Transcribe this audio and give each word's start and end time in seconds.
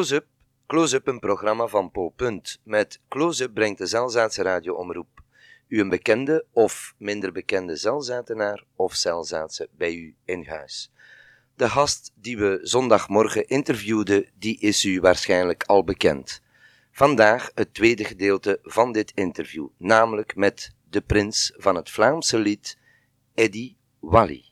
Close-up, 0.00 0.26
Close-up 0.66 1.06
een 1.06 1.18
programma 1.18 1.66
van 1.66 1.90
Paul 1.90 2.12
Punt. 2.16 2.60
Met 2.64 3.00
Close-up 3.08 3.54
brengt 3.54 3.78
de 3.78 3.86
Zelzaatse 3.86 4.42
radioomroep 4.42 5.08
u 5.68 5.80
een 5.80 5.88
bekende 5.88 6.44
of 6.52 6.94
minder 6.98 7.32
bekende 7.32 7.76
Zelzatenaar 7.76 8.64
of 8.76 8.94
Zelzaatse 8.94 9.68
bij 9.72 9.94
u 9.94 10.16
in 10.24 10.46
huis. 10.46 10.92
De 11.54 11.68
gast 11.68 12.12
die 12.14 12.38
we 12.38 12.58
zondagmorgen 12.62 13.46
interviewden, 13.46 14.30
die 14.38 14.58
is 14.58 14.84
u 14.84 15.00
waarschijnlijk 15.00 15.62
al 15.62 15.84
bekend. 15.84 16.42
Vandaag 16.92 17.50
het 17.54 17.74
tweede 17.74 18.04
gedeelte 18.04 18.58
van 18.62 18.92
dit 18.92 19.12
interview, 19.14 19.68
namelijk 19.76 20.36
met 20.36 20.74
de 20.90 21.00
prins 21.00 21.52
van 21.56 21.74
het 21.74 21.90
Vlaamse 21.90 22.38
lied, 22.38 22.78
Eddy 23.34 23.76
Wally. 23.98 24.44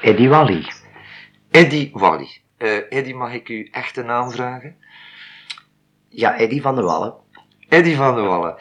Eddy 0.00 0.28
Wally. 0.28 0.72
Eddy 1.50 1.90
Wally. 1.92 2.41
Uh, 2.62 2.76
Eddy, 2.88 3.12
mag 3.12 3.32
ik 3.32 3.48
uw 3.48 3.66
echte 3.70 4.02
naam 4.02 4.30
vragen? 4.30 4.76
Ja, 6.08 6.36
Eddy 6.36 6.60
van 6.60 6.74
der 6.74 6.84
Wallen. 6.84 7.14
Eddy 7.68 7.94
van 7.94 8.14
der 8.14 8.24
Wallen. 8.24 8.56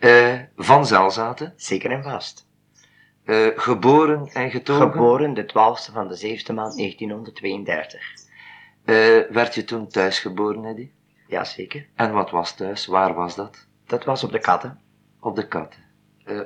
Uh, 0.00 0.40
van 0.56 0.86
Zelzaten. 0.86 1.52
Zeker 1.56 1.90
en 1.90 2.02
vast. 2.02 2.46
Uh, 3.24 3.46
geboren 3.56 4.28
en 4.32 4.50
getogen? 4.50 4.90
Geboren 4.90 5.34
de 5.34 5.42
12e 5.42 5.92
van 5.92 6.08
de 6.08 6.18
7e 6.18 6.54
maand 6.54 6.76
1932. 6.76 8.02
werd 9.30 9.54
je 9.54 9.64
toen 9.64 9.88
thuis 9.88 10.18
geboren, 10.18 10.64
Eddy? 10.64 10.90
Jazeker. 11.26 11.86
En 11.94 12.12
wat 12.12 12.30
was 12.30 12.54
thuis? 12.54 12.86
Waar 12.86 13.14
was 13.14 13.34
dat? 13.34 13.66
Dat 13.86 14.04
was 14.04 14.24
op 14.24 14.32
de 14.32 14.38
katten. 14.38 14.80
Op 15.20 15.36
de 15.36 15.48
katten. 15.48 15.80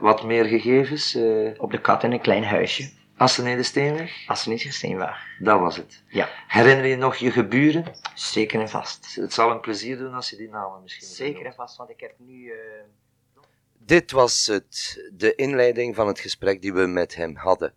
wat 0.00 0.24
meer 0.24 0.44
gegevens? 0.44 1.18
Op 1.56 1.70
de 1.70 1.80
katten 1.80 2.12
een 2.12 2.20
klein 2.20 2.44
huisje. 2.44 2.90
Assenede 3.18 3.62
Steenweg? 3.62 4.26
Assenede 4.26 4.72
Steenweg. 4.72 5.16
Dat 5.38 5.60
was 5.60 5.76
het. 5.76 6.02
Ja. 6.08 6.28
Herinner 6.46 6.86
je 6.86 6.96
nog 6.96 7.16
je 7.16 7.30
geburen? 7.30 7.84
Zeker 8.14 8.60
en 8.60 8.68
vast. 8.68 9.14
Het 9.14 9.32
zal 9.32 9.50
een 9.50 9.60
plezier 9.60 9.98
doen 9.98 10.14
als 10.14 10.30
je 10.30 10.36
die 10.36 10.48
namen 10.48 10.82
misschien 10.82 11.06
Zeker 11.06 11.46
en 11.46 11.54
vast, 11.54 11.76
want 11.76 11.90
ik 11.90 12.00
heb 12.00 12.14
nu... 12.18 12.44
Uh... 12.44 12.54
Dit 13.78 14.10
was 14.10 14.46
het, 14.46 15.04
de 15.12 15.34
inleiding 15.34 15.94
van 15.94 16.06
het 16.06 16.20
gesprek 16.20 16.62
die 16.62 16.72
we 16.72 16.86
met 16.86 17.14
hem 17.14 17.36
hadden. 17.36 17.72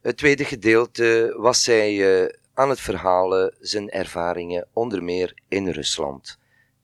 Het 0.00 0.16
tweede 0.16 0.44
gedeelte 0.44 1.34
was 1.36 1.62
zij 1.62 2.22
uh, 2.22 2.28
aan 2.54 2.68
het 2.68 2.80
verhalen 2.80 3.54
zijn 3.60 3.90
ervaringen 3.90 4.66
onder 4.72 5.02
meer 5.02 5.34
in 5.48 5.68
Rusland. 5.68 6.38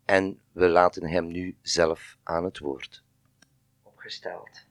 En 0.05 0.41
we 0.53 0.69
laten 0.69 1.09
hem 1.09 1.27
nu 1.27 1.57
zelf 1.63 2.17
aan 2.23 2.45
het 2.45 2.59
woord. 2.59 3.03
Opgesteld. 3.83 4.66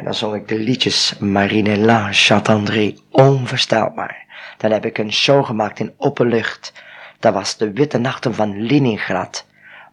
En 0.00 0.06
dan 0.06 0.14
zong 0.14 0.34
ik 0.34 0.48
de 0.48 0.58
liedjes 0.58 1.18
Marinella, 1.18 2.08
Chat-André, 2.12 2.94
onvoorstelbaar. 3.10 4.24
Dan 4.56 4.70
heb 4.70 4.84
ik 4.84 4.98
een 4.98 5.12
show 5.12 5.44
gemaakt 5.44 5.80
in 5.80 5.92
Opperlucht. 5.96 6.72
Dat 7.18 7.34
was 7.34 7.56
de 7.56 7.72
Witte 7.72 7.98
Nachten 7.98 8.34
van 8.34 8.62
Leningrad, 8.62 9.46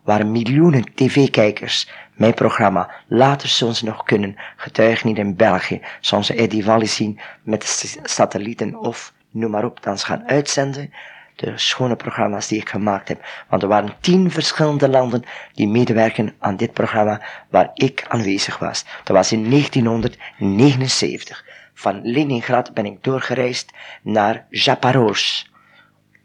waar 0.04 0.28
miljoenen 0.28 0.94
tv-kijkers 0.96 1.90
mijn 2.14 2.34
programma 2.34 2.90
later 3.08 3.50
soms 3.50 3.82
nog 3.82 4.04
kunnen 4.04 4.36
getuigen 4.56 5.16
in 5.16 5.36
België, 5.36 5.82
soms 6.00 6.30
Eddie 6.30 6.66
Walli 6.66 6.88
zien 6.88 7.20
met 7.44 7.98
satellieten 8.04 8.80
of 8.80 9.14
noem 9.32 9.52
maar 9.52 9.66
op, 9.66 9.84
dan 9.84 9.98
gaan 9.98 10.28
uitzenden 10.28 10.94
de 11.38 11.58
schone 11.58 11.96
programma's 11.96 12.48
die 12.48 12.60
ik 12.60 12.70
gemaakt 12.70 13.08
heb. 13.08 13.26
Want 13.50 13.62
er 13.62 13.68
waren 13.68 13.94
tien 14.00 14.32
verschillende 14.32 14.90
landen 14.90 15.24
die 15.54 15.68
medewerken 15.68 16.36
aan 16.40 16.56
dit 16.56 16.74
programma 16.74 17.22
waar 17.50 17.72
ik 17.74 18.06
aanwezig 18.08 18.58
was. 18.58 18.86
Dat 19.04 19.16
was 19.16 19.32
in 19.32 19.50
1979. 19.50 21.46
Van 21.74 22.00
Leningrad 22.04 22.74
ben 22.74 22.86
ik 22.86 23.04
doorgereisd 23.04 23.72
naar 24.02 24.46
Zaporozhye. 24.50 25.46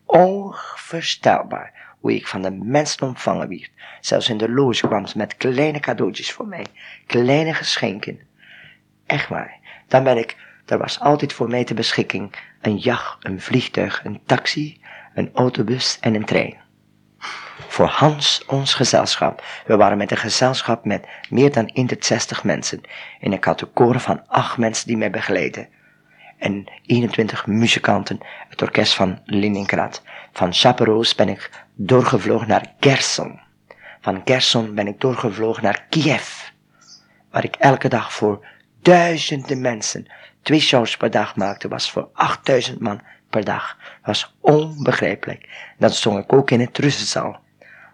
Onvoorstelbaar 0.06 1.94
hoe 2.00 2.14
ik 2.14 2.26
van 2.26 2.42
de 2.42 2.50
mensen 2.50 3.06
ontvangen 3.06 3.48
werd. 3.48 3.70
Zelfs 4.00 4.28
in 4.28 4.36
de 4.36 4.50
loge 4.50 4.86
kwam 4.86 5.06
ze 5.06 5.18
met 5.18 5.36
kleine 5.36 5.80
cadeautjes 5.80 6.32
voor 6.32 6.46
mij. 6.46 6.66
Kleine 7.06 7.54
geschenken. 7.54 8.20
Echt 9.06 9.28
waar. 9.28 9.58
Dan 9.88 10.04
ben 10.04 10.16
ik, 10.16 10.36
er 10.66 10.78
was 10.78 11.00
altijd 11.00 11.32
voor 11.32 11.48
mij 11.48 11.64
te 11.64 11.74
beschikking 11.74 12.32
een 12.60 12.76
jacht, 12.76 13.24
een 13.24 13.40
vliegtuig, 13.40 14.04
een 14.04 14.20
taxi, 14.26 14.80
een 15.14 15.30
autobus 15.34 15.98
en 16.00 16.14
een 16.14 16.24
trein. 16.24 16.60
Voor 17.68 17.86
Hans, 17.86 18.44
ons 18.46 18.74
gezelschap. 18.74 19.44
We 19.66 19.76
waren 19.76 19.98
met 19.98 20.10
een 20.10 20.16
gezelschap 20.16 20.84
met 20.84 21.06
meer 21.30 21.52
dan 21.52 21.70
160 21.74 22.44
mensen. 22.44 22.80
Had 23.40 23.60
een 23.60 23.72
koor 23.72 24.00
van 24.00 24.26
acht 24.26 24.56
mensen 24.56 24.86
die 24.86 24.96
mij 24.96 25.10
begeleiden. 25.10 25.68
En 26.38 26.64
21 26.86 27.46
muzikanten, 27.46 28.18
het 28.48 28.62
orkest 28.62 28.94
van 28.94 29.20
Leningrad. 29.24 30.02
Van 30.32 30.52
Chaperoos 30.52 31.14
ben 31.14 31.28
ik 31.28 31.50
doorgevlogen 31.74 32.48
naar 32.48 32.74
Gerson. 32.80 33.40
Van 34.00 34.22
Gerson 34.24 34.74
ben 34.74 34.86
ik 34.86 35.00
doorgevlogen 35.00 35.62
naar 35.62 35.86
Kiev. 35.88 36.48
Waar 37.30 37.44
ik 37.44 37.56
elke 37.56 37.88
dag 37.88 38.12
voor 38.12 38.46
duizenden 38.80 39.60
mensen 39.60 40.06
twee 40.42 40.60
shows 40.60 40.96
per 40.96 41.10
dag 41.10 41.36
maakte, 41.36 41.68
was 41.68 41.90
voor 41.90 42.08
8000 42.12 42.80
man 42.80 43.00
per 43.32 43.44
dag. 43.44 43.76
was 44.04 44.34
onbegrijpelijk. 44.40 45.48
Dat 45.78 45.94
zong 45.94 46.18
ik 46.18 46.32
ook 46.32 46.50
in 46.50 46.60
het 46.60 46.78
Russische 46.78 47.36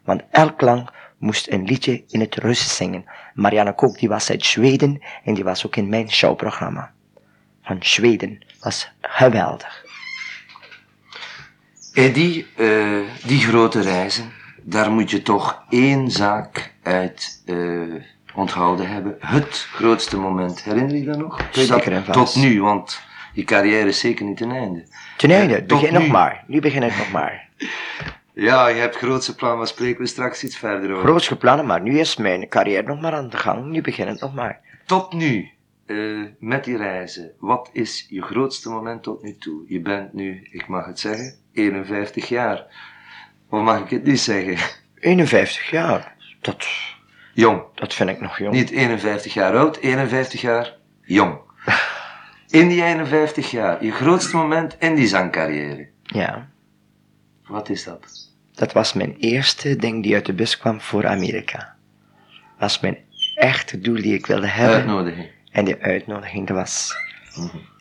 Want 0.04 0.22
elk 0.30 0.60
lang 0.60 0.90
moest 1.18 1.48
een 1.48 1.64
liedje 1.64 2.04
in 2.08 2.20
het 2.20 2.34
Russisch 2.34 2.76
zingen. 2.76 3.04
Marianne 3.34 3.74
Kook 3.74 3.98
die 3.98 4.08
was 4.08 4.30
uit 4.30 4.44
Zweden 4.44 5.02
en 5.24 5.34
die 5.34 5.44
was 5.44 5.66
ook 5.66 5.76
in 5.76 5.88
mijn 5.88 6.10
showprogramma. 6.10 6.92
Van 7.62 7.76
Zweden 7.80 8.38
was 8.60 8.90
geweldig. 9.00 9.84
Eddie, 11.92 12.46
uh, 12.56 13.00
die 13.24 13.40
grote 13.40 13.80
reizen, 13.80 14.32
daar 14.62 14.90
moet 14.90 15.10
je 15.10 15.22
toch 15.22 15.62
één 15.68 16.10
zaak 16.10 16.72
uit 16.82 17.42
uh, 17.46 17.94
onthouden 18.34 18.88
hebben. 18.88 19.16
Het 19.18 19.68
grootste 19.72 20.16
moment. 20.16 20.62
Herinner 20.62 20.96
je 20.96 21.04
dat 21.04 21.18
nog? 21.18 21.40
Zeker 21.52 21.92
en 21.92 22.04
vast. 22.04 22.18
Tot 22.18 22.42
nu, 22.42 22.60
want 22.60 23.00
je 23.38 23.44
carrière 23.44 23.88
is 23.88 24.00
zeker 24.00 24.24
niet 24.24 24.36
ten 24.36 24.50
einde. 24.50 24.84
Ten 25.16 25.30
einde, 25.30 25.62
begin 25.62 25.92
nog 25.92 26.08
maar. 26.08 26.44
Nu 26.46 26.60
begin 26.60 26.82
ik 26.82 26.96
nog 26.96 27.10
maar. 27.10 27.46
Ja, 28.32 28.68
je 28.68 28.80
hebt 28.80 28.96
grootste 28.96 29.34
plannen, 29.34 29.58
maar 29.58 29.66
spreken 29.66 30.00
we 30.00 30.06
straks 30.06 30.44
iets 30.44 30.56
verder 30.56 30.90
over. 30.90 31.04
Grootste 31.04 31.36
plannen, 31.36 31.66
maar 31.66 31.80
nu 31.80 31.98
is 31.98 32.16
mijn 32.16 32.48
carrière 32.48 32.86
nog 32.86 33.00
maar 33.00 33.12
aan 33.12 33.30
de 33.30 33.36
gang. 33.36 33.66
Nu 33.66 33.80
begin 33.80 34.06
het 34.06 34.20
nog 34.20 34.34
maar. 34.34 34.60
Tot 34.86 35.12
nu, 35.12 35.50
uh, 35.86 36.26
met 36.38 36.64
die 36.64 36.76
reizen, 36.76 37.32
wat 37.38 37.70
is 37.72 38.06
je 38.08 38.22
grootste 38.22 38.68
moment 38.68 39.02
tot 39.02 39.22
nu 39.22 39.36
toe? 39.38 39.64
Je 39.66 39.80
bent 39.80 40.12
nu, 40.12 40.48
ik 40.50 40.66
mag 40.66 40.86
het 40.86 40.98
zeggen, 40.98 41.34
51 41.52 42.28
jaar. 42.28 42.66
Of 43.50 43.62
mag 43.62 43.80
ik 43.80 43.90
het 43.90 44.04
niet 44.04 44.20
zeggen? 44.20 44.56
51 44.94 45.70
jaar? 45.70 46.14
Dat... 46.40 46.66
Jong. 47.34 47.62
Dat 47.74 47.94
vind 47.94 48.10
ik 48.10 48.20
nog 48.20 48.38
jong. 48.38 48.54
Niet 48.54 48.70
51 48.70 49.34
jaar 49.34 49.56
oud, 49.56 49.76
51 49.76 50.40
jaar 50.40 50.76
jong. 51.02 51.38
In 52.50 52.68
die 52.68 52.82
51 52.82 53.50
jaar, 53.50 53.84
je 53.84 53.92
grootste 53.92 54.36
moment 54.36 54.76
in 54.78 54.94
die 54.94 55.06
zangcarrière. 55.06 55.88
Ja. 56.02 56.48
Wat 57.46 57.68
is 57.68 57.84
dat? 57.84 58.30
Dat 58.52 58.72
was 58.72 58.92
mijn 58.92 59.16
eerste 59.16 59.76
ding 59.76 60.02
die 60.02 60.14
uit 60.14 60.26
de 60.26 60.32
bus 60.32 60.58
kwam 60.58 60.80
voor 60.80 61.06
Amerika. 61.06 61.76
Dat 62.28 62.58
was 62.58 62.80
mijn 62.80 62.98
echte 63.34 63.80
doel 63.80 63.94
die 63.94 64.14
ik 64.14 64.26
wilde 64.26 64.46
hebben. 64.46 64.76
Uitnodiging. 64.76 65.30
En 65.50 65.64
die 65.64 65.76
uitnodiging, 65.76 66.48
was. 66.48 66.94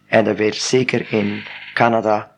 En 0.08 0.28
er 0.28 0.36
werd 0.36 0.56
zeker 0.56 1.14
in 1.14 1.44
Canada 1.74 2.36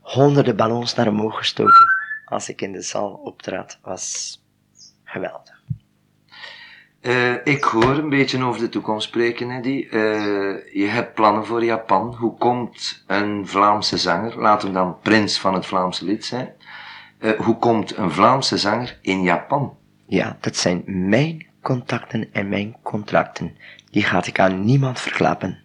honderden 0.00 0.56
ballons 0.56 0.94
naar 0.94 1.08
omhoog 1.08 1.36
gestoken 1.36 1.86
als 2.24 2.48
ik 2.48 2.60
in 2.60 2.72
de 2.72 2.82
zaal 2.82 3.10
optrad. 3.10 3.78
was 3.82 4.38
geweldig. 5.04 5.62
Uh, 7.06 7.32
ik 7.44 7.64
hoor 7.64 7.98
een 7.98 8.08
beetje 8.08 8.44
over 8.44 8.60
de 8.60 8.68
toekomst 8.68 9.08
spreken, 9.08 9.50
Eddy. 9.50 9.86
Uh, 9.90 9.92
je 10.72 10.86
hebt 10.86 11.14
plannen 11.14 11.46
voor 11.46 11.64
Japan. 11.64 12.14
Hoe 12.14 12.36
komt 12.36 13.04
een 13.06 13.46
Vlaamse 13.46 13.98
zanger, 13.98 14.40
laten 14.40 14.68
we 14.68 14.74
dan 14.74 14.98
prins 15.02 15.40
van 15.40 15.54
het 15.54 15.66
Vlaamse 15.66 16.04
lied 16.04 16.24
zijn, 16.24 16.52
uh, 17.20 17.30
hoe 17.38 17.58
komt 17.58 17.96
een 17.96 18.10
Vlaamse 18.10 18.58
zanger 18.58 18.98
in 19.00 19.22
Japan? 19.22 19.76
Ja, 20.06 20.36
dat 20.40 20.56
zijn 20.56 20.82
mijn 20.86 21.46
contacten 21.62 22.28
en 22.32 22.48
mijn 22.48 22.76
contracten. 22.82 23.56
Die 23.90 24.02
gaat 24.02 24.26
ik 24.26 24.38
aan 24.38 24.64
niemand 24.64 25.00
verklappen. 25.00 25.62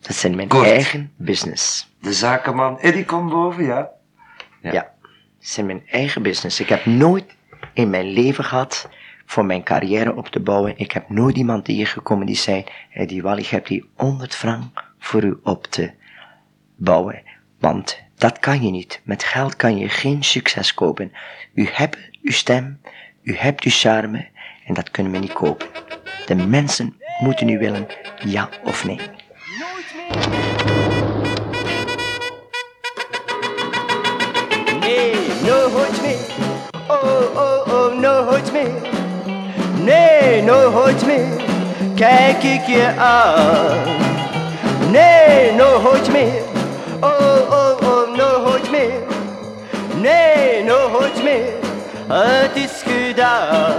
Dat 0.00 0.16
zijn 0.16 0.36
mijn 0.36 0.48
Kort. 0.48 0.66
eigen 0.66 1.12
business. 1.16 1.94
De 2.00 2.12
zakenman, 2.12 2.78
Eddy, 2.78 3.04
kom 3.04 3.28
boven, 3.28 3.64
ja? 3.64 3.88
Ja. 4.60 4.72
ja, 4.72 4.82
dat 5.38 5.48
zijn 5.48 5.66
mijn 5.66 5.82
eigen 5.86 6.22
business. 6.22 6.60
Ik 6.60 6.68
heb 6.68 6.86
nooit 6.86 7.36
in 7.72 7.90
mijn 7.90 8.06
leven 8.06 8.44
gehad 8.44 8.88
voor 9.26 9.44
mijn 9.44 9.62
carrière 9.62 10.16
op 10.16 10.28
te 10.28 10.40
bouwen. 10.40 10.78
Ik 10.78 10.92
heb 10.92 11.08
nooit 11.08 11.36
iemand 11.36 11.64
tegengekomen 11.64 12.26
die 12.26 12.36
zei, 12.36 12.64
die 13.06 13.22
Wally, 13.22 13.40
ik 13.40 13.46
heb 13.46 13.66
die 13.66 13.90
100 13.94 14.34
frank 14.34 14.84
voor 14.98 15.24
u 15.24 15.38
op 15.42 15.66
te 15.66 15.90
bouwen. 16.76 17.22
Want 17.58 18.02
dat 18.16 18.38
kan 18.38 18.62
je 18.62 18.70
niet. 18.70 19.00
Met 19.04 19.24
geld 19.24 19.56
kan 19.56 19.78
je 19.78 19.88
geen 19.88 20.24
succes 20.24 20.74
kopen. 20.74 21.12
U 21.54 21.68
hebt 21.72 21.98
uw 22.22 22.32
stem, 22.32 22.80
u 23.22 23.36
hebt 23.36 23.64
uw 23.64 23.70
charme 23.70 24.28
en 24.66 24.74
dat 24.74 24.90
kunnen 24.90 25.12
we 25.12 25.18
niet 25.18 25.32
kopen. 25.32 25.66
De 26.26 26.34
mensen 26.34 26.96
moeten 27.20 27.48
u 27.48 27.58
willen, 27.58 27.86
ja 28.24 28.48
of 28.64 28.84
nee. 28.84 29.00
Nooit. 35.42 36.02
Nee. 36.02 36.16
Oh, 36.88 37.36
oh, 37.36 37.66
oh. 37.66 39.05
Nee, 39.86 40.42
nooit 40.42 41.06
meer. 41.06 41.44
Kijk 41.94 42.42
ik 42.42 42.66
je 42.66 42.92
aan. 42.98 43.78
Nee, 44.90 45.52
nooit 45.52 46.12
meer. 46.12 46.42
Oh, 47.00 47.50
oh, 47.50 47.88
oh, 47.88 48.16
nooit 48.16 48.70
meer. 48.70 49.02
Nee, 50.00 50.64
nooit 50.64 51.22
meer. 51.24 51.52
Het 52.08 52.56
is 52.56 52.82
gedaan. 52.84 53.74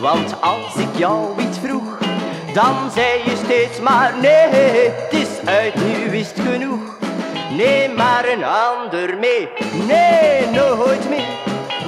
Want 0.00 0.34
als 0.40 0.76
ik 0.76 0.98
jou 0.98 1.40
iets 1.40 1.58
vroeg, 1.58 1.98
dan 2.54 2.74
zei 2.94 3.06
je 3.24 3.36
steeds 3.44 3.80
maar 3.80 4.14
nee, 4.20 4.90
het 4.90 5.12
is 5.12 5.28
uit, 5.44 5.74
nu 5.74 6.18
is 6.18 6.28
het 6.28 6.40
genoeg. 6.48 6.98
Neem 7.56 7.94
maar 7.94 8.28
een 8.28 8.44
ander 8.44 9.16
mee, 9.18 9.48
nee, 9.86 10.46
nooit 10.46 11.08
meer. 11.08 11.38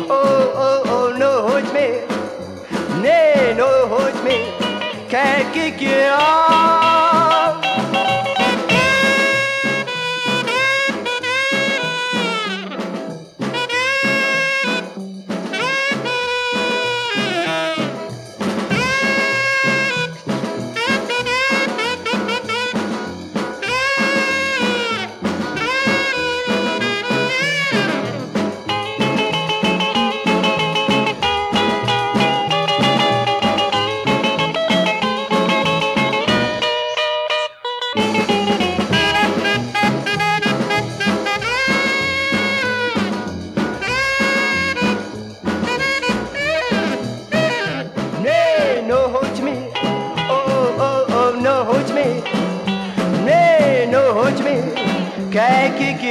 Oh, 0.08 0.54
oh, 0.54 0.92
oh, 0.92 1.16
nooit 1.16 1.72
meer. 1.72 2.11
Nee, 3.02 3.54
nooit 3.54 4.22
meer. 4.22 4.52
Kijk 5.08 5.54
ik 5.54 5.80
je 5.80 6.14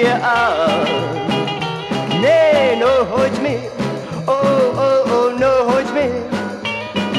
je 0.01 0.13
aan. 0.21 0.83
Nee, 2.21 2.77
nooit 2.77 3.41
meer. 3.41 3.69
Oh, 4.25 4.77
oh, 4.77 5.13
oh, 5.13 5.39
nooit 5.39 5.93
meer. 5.93 6.21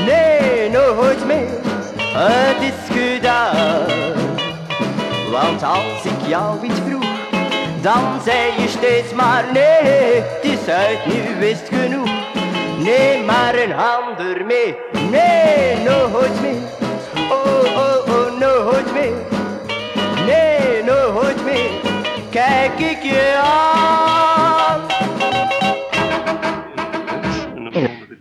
Nee, 0.06 0.70
nooit 0.70 1.26
meer. 1.26 1.60
Het 1.98 2.62
is 2.62 2.96
gedaan. 2.96 3.86
Want 5.30 5.62
als 5.62 6.04
ik 6.04 6.28
jou 6.28 6.64
iets 6.66 6.80
vroeg, 6.86 7.04
dan 7.80 8.20
zei 8.24 8.62
je 8.62 8.68
steeds 8.68 9.12
maar 9.12 9.44
nee, 9.52 10.20
het 10.20 10.44
is 10.44 10.68
uit, 10.68 11.06
nu 11.06 11.46
is 11.46 11.58
genoeg. 11.70 12.10
Neem 12.78 13.24
maar 13.24 13.54
een 13.54 13.74
ander 13.74 14.44
mee, 14.46 14.76
nee, 15.10 15.76
nooit 15.84 16.40
meer. 16.40 16.68
Oh, 17.30 17.76
oh, 17.76 18.01
ik 22.90 23.02
je 23.02 23.40
aan. 23.42 24.80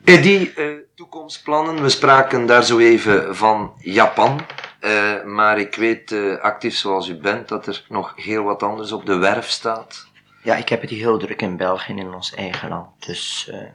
Die 0.04 0.54
eh, 0.54 0.66
toekomstplannen, 0.96 1.82
we 1.82 1.90
spraken 1.90 2.46
daar 2.46 2.64
zo 2.64 2.80
even 2.80 3.36
van 3.36 3.74
Japan. 3.78 4.40
Eh, 4.82 5.24
maar 5.24 5.60
ik 5.60 5.76
weet, 5.76 6.12
eh, 6.12 6.38
actief 6.38 6.76
zoals 6.76 7.08
u 7.08 7.16
bent, 7.16 7.48
dat 7.48 7.68
er 7.68 7.86
nog 7.90 8.14
heel 8.16 8.44
wat 8.44 8.64
anders 8.64 8.92
op 8.92 9.06
de 9.06 9.16
werf 9.16 9.50
staat. 9.50 10.08
Ja, 10.44 10.56
ik 10.56 10.70
heb 10.70 10.82
het 10.82 10.90
heel 10.90 11.18
druk 11.18 11.42
in 11.42 11.58
België 11.58 11.92
en 11.92 11.98
in 11.98 12.14
ons 12.14 12.34
eigen 12.34 12.70
land. 12.70 13.06
Dus, 13.06 13.50
eh, 13.52 13.68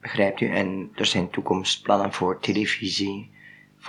begrijpt 0.00 0.40
u? 0.40 0.50
En 0.50 0.90
er 0.94 1.06
zijn 1.06 1.30
toekomstplannen 1.30 2.12
voor 2.12 2.40
televisie, 2.40 3.30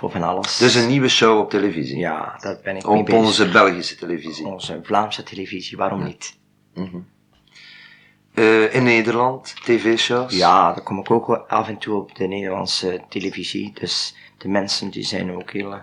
voor 0.00 0.10
van 0.10 0.22
alles. 0.22 0.56
Dus 0.56 0.74
een 0.74 0.88
nieuwe 0.88 1.08
show 1.08 1.38
op 1.38 1.50
televisie. 1.50 1.98
Ja, 1.98 2.36
dat 2.38 2.62
ben 2.62 2.76
ik 2.76 2.86
mee 2.86 2.98
Op 2.98 3.06
bezig. 3.06 3.20
onze 3.20 3.48
Belgische 3.48 3.96
televisie. 3.96 4.46
Onze 4.46 4.80
Vlaamse 4.82 5.22
televisie, 5.22 5.76
waarom 5.76 6.04
niet? 6.04 6.38
Eh, 8.34 8.74
in 8.74 8.82
Nederland, 8.82 9.54
tv-shows. 9.64 10.36
Ja, 10.36 10.72
daar 10.72 10.82
kom 10.82 10.98
ik 10.98 11.10
ook 11.10 11.44
af 11.48 11.68
en 11.68 11.78
toe 11.78 11.96
op 11.96 12.14
de 12.14 12.26
Nederlandse 12.26 13.00
televisie. 13.08 13.72
Dus 13.80 14.16
de 14.38 14.48
mensen 14.48 14.90
die 14.90 15.04
zijn 15.04 15.32
ook 15.34 15.50
heel, 15.50 15.74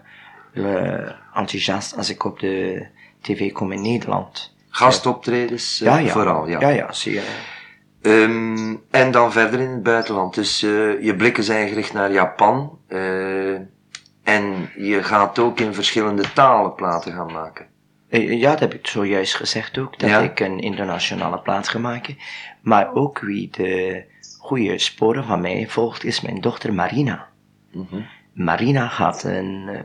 heel 0.53 0.65
eh, 0.65 1.11
enthousiast 1.33 1.97
als 1.97 2.09
ik 2.09 2.23
op 2.23 2.39
de 2.39 2.85
tv 3.21 3.51
kom 3.51 3.71
in 3.71 3.81
Nederland. 3.81 4.55
Gastoptredens 4.69 5.81
eh, 5.81 5.87
Ja, 5.87 5.97
ja. 5.97 6.11
vooral, 6.11 6.47
ja. 6.47 6.59
Ja, 6.59 6.69
ja, 6.69 6.91
zie 6.93 7.13
je. 7.13 7.23
Ehm, 8.01 8.75
en 8.91 9.11
dan 9.11 9.31
verder 9.31 9.59
in 9.59 9.69
het 9.69 9.83
buitenland. 9.83 10.33
Dus 10.33 10.59
je 10.59 11.13
blikken 11.17 11.43
zijn 11.43 11.67
gericht 11.67 11.93
naar 11.93 12.11
Japan. 12.11 12.79
En 14.27 14.69
je 14.77 15.03
gaat 15.03 15.39
ook 15.39 15.59
in 15.59 15.73
verschillende 15.73 16.33
talen 16.33 16.75
platen 16.75 17.13
gaan 17.13 17.31
maken. 17.31 17.65
Eh, 18.09 18.39
Ja, 18.39 18.49
dat 18.51 18.59
heb 18.59 18.73
ik 18.73 18.87
zojuist 18.87 19.35
gezegd 19.35 19.77
ook, 19.77 19.99
dat 19.99 20.09
Ja. 20.09 20.19
ik 20.19 20.39
een 20.39 20.59
internationale 20.59 21.39
plaat 21.39 21.67
ga 21.67 21.79
maken. 21.79 22.17
Maar 22.61 22.93
ook 22.93 23.19
wie 23.19 23.49
de 23.51 24.03
goede 24.39 24.77
sporen 24.79 25.23
van 25.25 25.41
mij 25.41 25.67
volgt, 25.67 26.03
is 26.03 26.21
mijn 26.21 26.41
dochter 26.41 26.73
Marina. 26.73 27.27
Marina 28.33 28.87
gaat 28.87 29.23
een, 29.23 29.69
eh, 29.69 29.79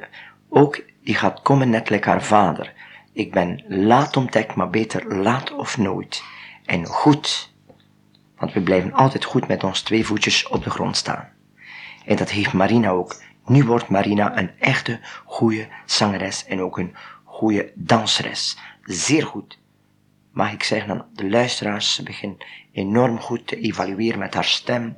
ook, 0.49 0.81
die 1.05 1.15
gaat 1.15 1.43
komen 1.43 1.71
net 1.71 1.91
like 1.91 2.09
haar 2.09 2.23
vader. 2.23 2.73
Ik 3.13 3.33
ben 3.33 3.65
laat 3.69 4.17
ontdekt, 4.17 4.55
maar 4.55 4.71
beter 4.71 5.17
laat 5.17 5.53
of 5.55 5.79
nooit. 5.79 6.23
En 6.65 6.87
goed, 6.87 7.53
want 8.37 8.53
we 8.53 8.61
blijven 8.61 8.93
altijd 8.93 9.25
goed 9.25 9.49
met 9.49 9.65
ons 9.65 9.83
twee 9.83 10.07
voetjes 10.07 10.49
op 10.49 10.65
de 10.65 10.71
grond 10.71 10.97
staan. 10.97 11.29
En 12.07 12.17
dat 12.17 12.31
heeft 12.31 12.53
Marina 12.53 12.91
ook. 12.91 13.23
Nu 13.47 13.65
wordt 13.65 13.89
Marina 13.89 14.39
een 14.39 14.51
echte 14.59 15.01
goede 15.25 15.69
zangeres 15.87 16.45
en 16.47 16.61
ook 16.61 16.79
een 16.79 16.95
goede 17.25 17.73
danseres. 17.75 18.59
Zeer 18.83 19.27
goed. 19.27 19.59
Mag 20.33 20.53
ik 20.53 20.63
zeggen 20.63 20.91
aan 20.91 21.07
de 21.13 21.31
luisteraars, 21.31 21.95
ze 21.95 22.03
begint 22.03 22.45
enorm 22.73 23.19
goed 23.19 23.47
te 23.47 23.57
evalueren 23.57 24.19
met 24.19 24.35
haar 24.35 24.45
stem. 24.45 24.97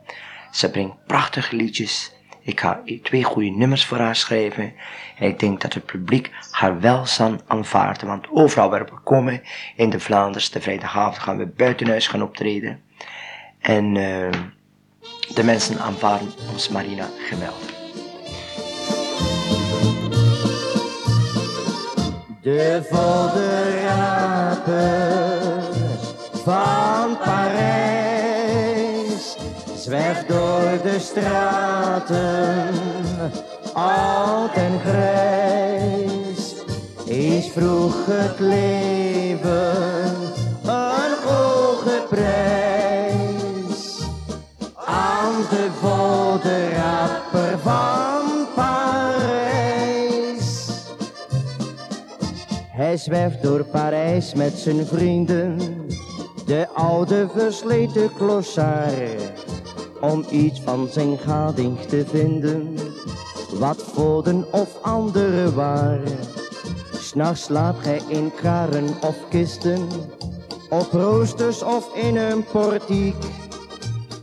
Ze 0.52 0.70
brengt 0.70 1.06
prachtige 1.06 1.56
liedjes. 1.56 2.12
Ik 2.40 2.60
ga 2.60 2.82
twee 3.02 3.24
goede 3.24 3.50
nummers 3.50 3.84
voor 3.84 3.98
haar 3.98 4.16
schrijven. 4.16 4.74
En 5.18 5.28
ik 5.28 5.38
denk 5.38 5.60
dat 5.60 5.74
het 5.74 5.84
publiek 5.84 6.30
haar 6.50 6.80
wel 6.80 7.06
zal 7.06 7.36
aanvaarden. 7.46 8.06
Want 8.06 8.30
overal 8.30 8.70
waar 8.70 8.84
we 8.84 9.00
komen, 9.04 9.42
in 9.76 9.90
de 9.90 10.00
Vlaanders, 10.00 10.50
de 10.50 10.60
vrijdagavond 10.60 11.18
gaan 11.18 11.38
we 11.38 11.46
buitenhuis 11.46 12.06
gaan 12.06 12.22
optreden. 12.22 12.82
En 13.60 13.96
eh, 13.96 14.40
de 15.34 15.44
mensen 15.44 15.80
aanvaarden 15.80 16.32
ons 16.52 16.68
Marina 16.68 17.08
geweldig. 17.28 17.83
De 22.44 22.80
voddenrapers 22.90 25.76
van 26.44 27.16
Parijs 27.24 29.36
zwerft 29.76 30.28
door 30.28 30.78
de 30.82 30.96
straten, 30.98 32.74
oud 33.72 34.54
en 34.54 34.80
grijs. 34.80 36.54
Is 37.04 37.48
vroeg 37.48 38.06
het 38.06 38.38
leven 38.38 40.14
een 40.62 41.14
hoge 41.24 42.02
prijs 42.08 44.00
aan 44.74 45.34
de 45.50 45.68
voddenrapper 45.80 47.13
Hij 52.74 52.96
zwerft 52.96 53.42
door 53.42 53.64
Parijs 53.64 54.34
met 54.34 54.52
zijn 54.52 54.86
vrienden, 54.86 55.58
de 56.46 56.68
oude 56.68 57.28
versleten 57.34 58.10
klossaar, 58.16 58.92
om 60.00 60.24
iets 60.30 60.60
van 60.60 60.88
zijn 60.88 61.18
gading 61.18 61.78
te 61.80 62.04
vinden, 62.06 62.74
wat 63.58 63.82
voden 63.82 64.52
of 64.52 64.82
andere 64.82 65.54
waar. 65.54 66.00
S'nachts 66.92 67.42
slaapt 67.42 67.84
hij 67.84 68.00
in 68.08 68.32
karen 68.42 68.88
of 69.02 69.16
kisten, 69.28 69.88
op 70.70 70.88
roosters 70.92 71.62
of 71.62 71.96
in 71.96 72.16
een 72.16 72.44
portiek. 72.44 73.16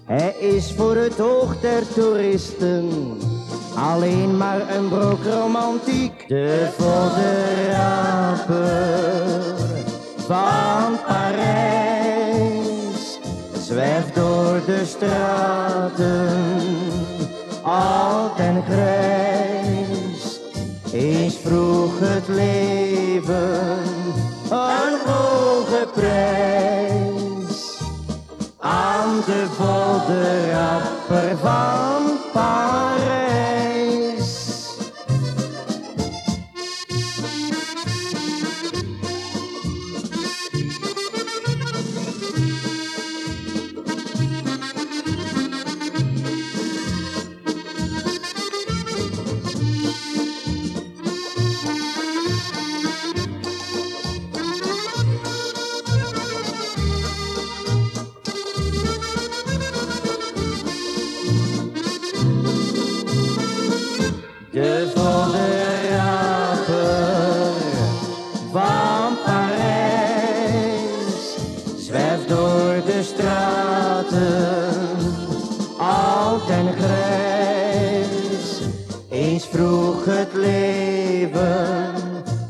Hij 0.05 0.35
is 0.39 0.71
voor 0.71 0.95
het 0.95 1.21
oog 1.21 1.59
der 1.59 1.93
toeristen 1.93 2.89
alleen 3.75 4.37
maar 4.37 4.75
een 4.75 4.89
brok 4.89 5.23
romantiek. 5.23 6.27
De 6.27 6.69
voddenraper 6.77 8.11
van 10.17 10.99
Parijs 11.07 12.41
zwerft 13.59 14.15
door 14.15 14.61
de 14.65 14.85
straten, 14.85 16.29
oud 17.63 18.39
en 18.39 18.63
grijs. 18.69 20.39
Eens 20.91 21.37
vroeg 21.37 21.99
het 21.99 22.27
leven 22.27 23.79
een 24.49 24.99
hoge 25.05 25.87
prijs 25.93 27.79
aan 28.59 29.21
de 29.25 29.45
bolderapper 29.57 31.37
van 31.37 32.19
Parijs. 32.33 32.70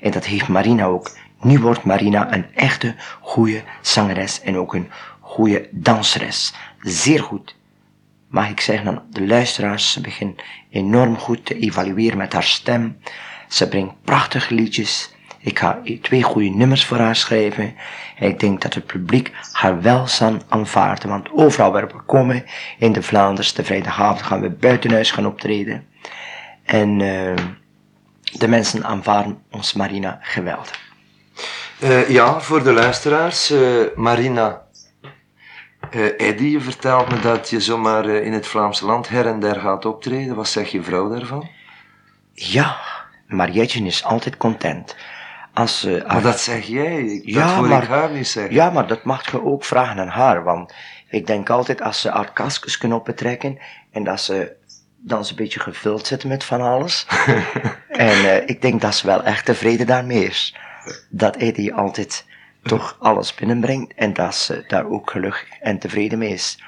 En 0.00 0.10
dat 0.10 0.24
heeft 0.24 0.48
Marina 0.48 0.84
ook. 0.84 1.10
Nu 1.40 1.58
wordt 1.58 1.84
Marina 1.84 2.32
een 2.34 2.54
echte 2.54 2.94
goede 3.20 3.62
zangeres 3.80 4.40
en 4.40 4.56
ook 4.56 4.74
een 4.74 4.90
goede 5.20 5.68
danseres. 5.70 6.54
Zeer 6.80 7.22
goed. 7.22 7.56
Mag 8.28 8.50
ik 8.50 8.60
zeggen 8.60 9.02
de 9.10 9.26
luisteraars, 9.26 10.00
begint 10.00 10.42
enorm 10.70 11.16
goed 11.16 11.46
te 11.46 11.58
evalueren 11.58 12.18
met 12.18 12.32
haar 12.32 12.42
stem. 12.42 12.98
Ze 13.52 13.68
brengt 13.68 13.94
prachtige 14.04 14.54
liedjes. 14.54 15.14
Ik 15.38 15.58
ga 15.58 15.82
twee 16.02 16.22
goede 16.22 16.48
nummers 16.48 16.84
voor 16.84 16.96
haar 16.96 17.16
schrijven. 17.16 17.74
En 18.16 18.28
ik 18.28 18.40
denk 18.40 18.62
dat 18.62 18.74
het 18.74 18.86
publiek 18.86 19.32
haar 19.52 19.82
wel 19.82 20.06
zal 20.06 20.36
aanvaarden. 20.48 21.08
Want 21.08 21.30
overal 21.32 21.72
waar 21.72 21.86
we 21.86 22.02
komen, 22.06 22.44
in 22.78 22.92
de 22.92 23.02
Vlaanders, 23.02 23.52
de 23.52 23.64
vrijdagavond 23.64 24.22
gaan 24.22 24.40
we 24.40 24.50
buitenhuis 24.50 25.10
gaan 25.10 25.26
optreden. 25.26 25.86
En 26.64 27.00
eh, 27.00 27.44
de 28.38 28.48
mensen 28.48 28.84
aanvaarden 28.84 29.42
ons 29.50 29.72
Marina 29.72 30.18
geweldig. 30.20 30.80
Eh, 31.78 32.08
ja, 32.08 32.40
voor 32.40 32.62
de 32.62 32.72
luisteraars, 32.72 33.50
eh, 33.50 33.60
Marina. 33.94 34.60
Eddy, 36.16 36.44
je 36.44 36.60
vertelt 36.60 37.10
me 37.10 37.20
dat 37.20 37.50
je 37.50 37.60
zomaar 37.60 38.04
in 38.06 38.32
het 38.32 38.46
Vlaamse 38.46 38.86
land 38.86 39.08
her 39.08 39.26
en 39.26 39.40
der 39.40 39.60
gaat 39.60 39.84
optreden. 39.84 40.34
Wat 40.34 40.48
zegt 40.48 40.70
je 40.70 40.82
vrouw 40.82 41.08
daarvan? 41.08 41.48
Ja, 42.34 42.76
Marietje 43.32 43.84
is 43.84 44.04
altijd 44.04 44.36
content. 44.36 44.96
Als 45.54 45.80
ze 45.80 46.04
Maar 46.06 46.22
dat 46.22 46.40
zeg 46.40 46.66
jij, 46.66 47.02
dat 47.02 47.20
Ja, 47.34 47.56
hoor 47.56 47.68
maar- 47.68 47.82
ik 47.82 47.88
haar 47.88 48.10
niet 48.10 48.28
zeggen. 48.28 48.54
Ja, 48.54 48.70
maar 48.70 48.86
dat 48.86 49.04
mag 49.04 49.30
je 49.30 49.44
ook 49.44 49.64
vragen 49.64 49.98
aan 50.00 50.08
haar, 50.08 50.44
want 50.44 50.74
ik 51.10 51.26
denk 51.26 51.50
altijd 51.50 51.82
als 51.82 52.00
ze 52.00 52.10
haar 52.10 52.32
kastjes 52.32 52.78
kunnen 52.78 52.98
opentrekken 52.98 53.58
en 53.90 54.04
dat 54.04 54.20
ze 54.20 54.52
dan 54.98 55.24
ze 55.24 55.30
een 55.30 55.36
beetje 55.36 55.60
gevuld 55.60 56.06
zitten 56.06 56.28
met 56.28 56.44
van 56.44 56.60
alles. 56.60 57.06
en 57.88 58.08
eh, 58.08 58.48
ik 58.48 58.62
denk 58.62 58.80
dat 58.80 58.94
ze 58.94 59.06
wel 59.06 59.22
echt 59.24 59.44
tevreden 59.44 59.86
daarmee 59.86 60.24
is. 60.24 60.56
Dat 61.10 61.36
Eddie 61.36 61.74
altijd 61.74 62.26
toch 62.62 62.96
alles 63.00 63.34
binnenbrengt 63.34 63.94
en 63.94 64.12
dat 64.12 64.34
ze 64.34 64.64
daar 64.68 64.86
ook 64.86 65.10
gelukkig 65.10 65.46
en 65.60 65.78
tevreden 65.78 66.18
mee 66.18 66.32
is. 66.32 66.62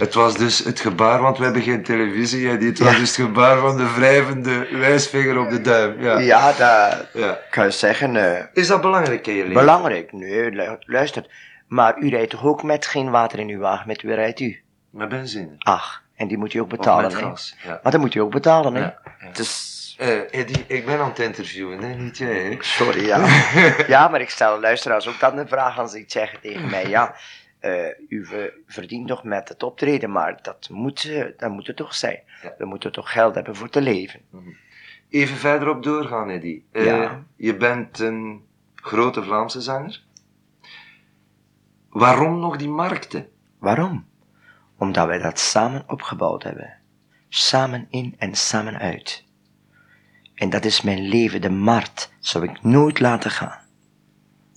Het 0.00 0.14
was 0.14 0.36
dus 0.36 0.58
het 0.58 0.80
gebaar, 0.80 1.20
want 1.22 1.38
we 1.38 1.44
hebben 1.44 1.62
geen 1.62 1.82
televisie. 1.82 2.46
Hè, 2.48 2.56
het 2.56 2.78
was 2.78 2.92
Ja. 2.92 2.98
dus 2.98 3.16
het 3.16 3.26
gebaar 3.26 3.58
van 3.58 3.76
de 3.76 3.92
wrijvende 3.96 4.66
wijsvinger 4.78 5.38
op 5.38 5.50
de 5.50 5.60
duim. 5.60 6.02
Ja. 6.02 6.18
Ja, 6.18 6.46
dat 6.46 7.06
Ja. 7.12 7.38
kan 7.50 7.64
je 7.64 7.70
zeggen. 7.70 8.16
eh, 8.36 8.44
Is 8.52 8.66
dat 8.66 8.80
belangrijk 8.80 9.26
in 9.26 9.34
je 9.34 9.40
leven? 9.42 9.54
belangrijk. 9.60 10.12
Nee, 10.12 10.50
lu- 10.50 10.76
luister. 10.80 11.26
Maar 11.68 11.98
u 11.98 12.08
rijdt 12.08 12.30
toch 12.30 12.44
ook 12.44 12.62
met 12.62 12.86
geen 12.86 13.10
water 13.10 13.38
in 13.38 13.48
uw 13.48 13.58
wagen? 13.58 13.86
Met 13.86 14.02
wie 14.02 14.14
rijdt 14.14 14.40
u? 14.40 14.60
Met 14.90 15.08
benzine. 15.08 15.54
Ach, 15.58 16.02
en 16.16 16.28
die 16.28 16.38
moet 16.38 16.54
u 16.54 16.58
ook 16.58 16.68
betalen, 16.68 17.02
met 17.04 17.12
hè? 17.20 17.26
gas. 17.26 17.56
Ja. 17.64 17.80
Maar 17.82 17.92
dan 17.92 18.00
moet 18.00 18.14
u 18.14 18.20
ook 18.20 18.30
betalen, 18.30 18.74
hè? 18.74 18.88
Dus, 19.32 19.68
Eh, 19.98 20.18
Eddy, 20.40 20.64
ik 20.66 20.86
ben 20.86 20.98
aan 21.00 21.08
het 21.08 21.18
interviewen, 21.18 21.82
hè? 21.82 21.94
niet 21.94 22.18
jij. 22.18 22.42
Hè? 22.42 22.56
sorry, 22.60 23.06
ja. 23.06 23.24
ja, 23.94 24.08
maar 24.08 24.20
ik 24.20 24.30
stel 24.30 24.60
luisteraars 24.60 25.08
ook 25.08 25.20
dan 25.20 25.38
een 25.38 25.48
vraag 25.48 25.78
als 25.78 25.90
ze 25.90 25.98
iets 25.98 26.12
zeggen 26.12 26.38
tegen 26.40 26.70
mij. 26.70 26.88
Ja, 26.88 27.14
eh, 27.60 27.88
u 28.08 28.24
ve- 28.26 28.52
verdient 28.66 29.06
nog 29.06 29.24
met 29.24 29.48
het 29.48 29.62
optreden, 29.62 30.10
maar 30.12 30.38
dat 30.42 30.68
moet, 30.70 31.10
dat 31.36 31.50
moet 31.50 31.66
het 31.66 31.76
toch 31.76 31.94
zijn. 31.94 32.20
Ja. 32.42 32.54
We 32.58 32.64
moeten 32.64 32.92
toch 32.92 33.12
geld 33.12 33.34
hebben 33.34 33.56
voor 33.56 33.68
te 33.70 33.80
leven. 33.80 34.20
Even 35.08 35.36
verderop 35.36 35.82
doorgaan, 35.82 36.28
Eddy. 36.28 36.62
Eh, 36.72 36.84
Ja. 36.84 37.24
Je 37.36 37.56
bent 37.56 37.98
een 37.98 38.44
grote 38.74 39.22
Vlaamse 39.22 39.60
zanger. 39.60 40.02
Waarom 41.88 42.40
nog 42.40 42.56
die 42.56 42.68
markten? 42.68 43.28
Waarom? 43.58 44.06
Omdat 44.78 45.06
wij 45.06 45.18
dat 45.18 45.38
samen 45.38 45.84
opgebouwd 45.86 46.42
hebben. 46.42 46.78
Samen 47.28 47.86
in 47.90 48.14
en 48.18 48.34
samen 48.34 48.78
uit. 48.78 49.24
En 50.34 50.50
dat 50.50 50.64
is 50.64 50.80
mijn 50.82 51.08
leven, 51.08 51.40
de 51.40 51.50
markt, 51.50 52.12
zou 52.18 52.44
ik 52.48 52.62
nooit 52.62 53.00
laten 53.00 53.30
gaan. 53.30 53.58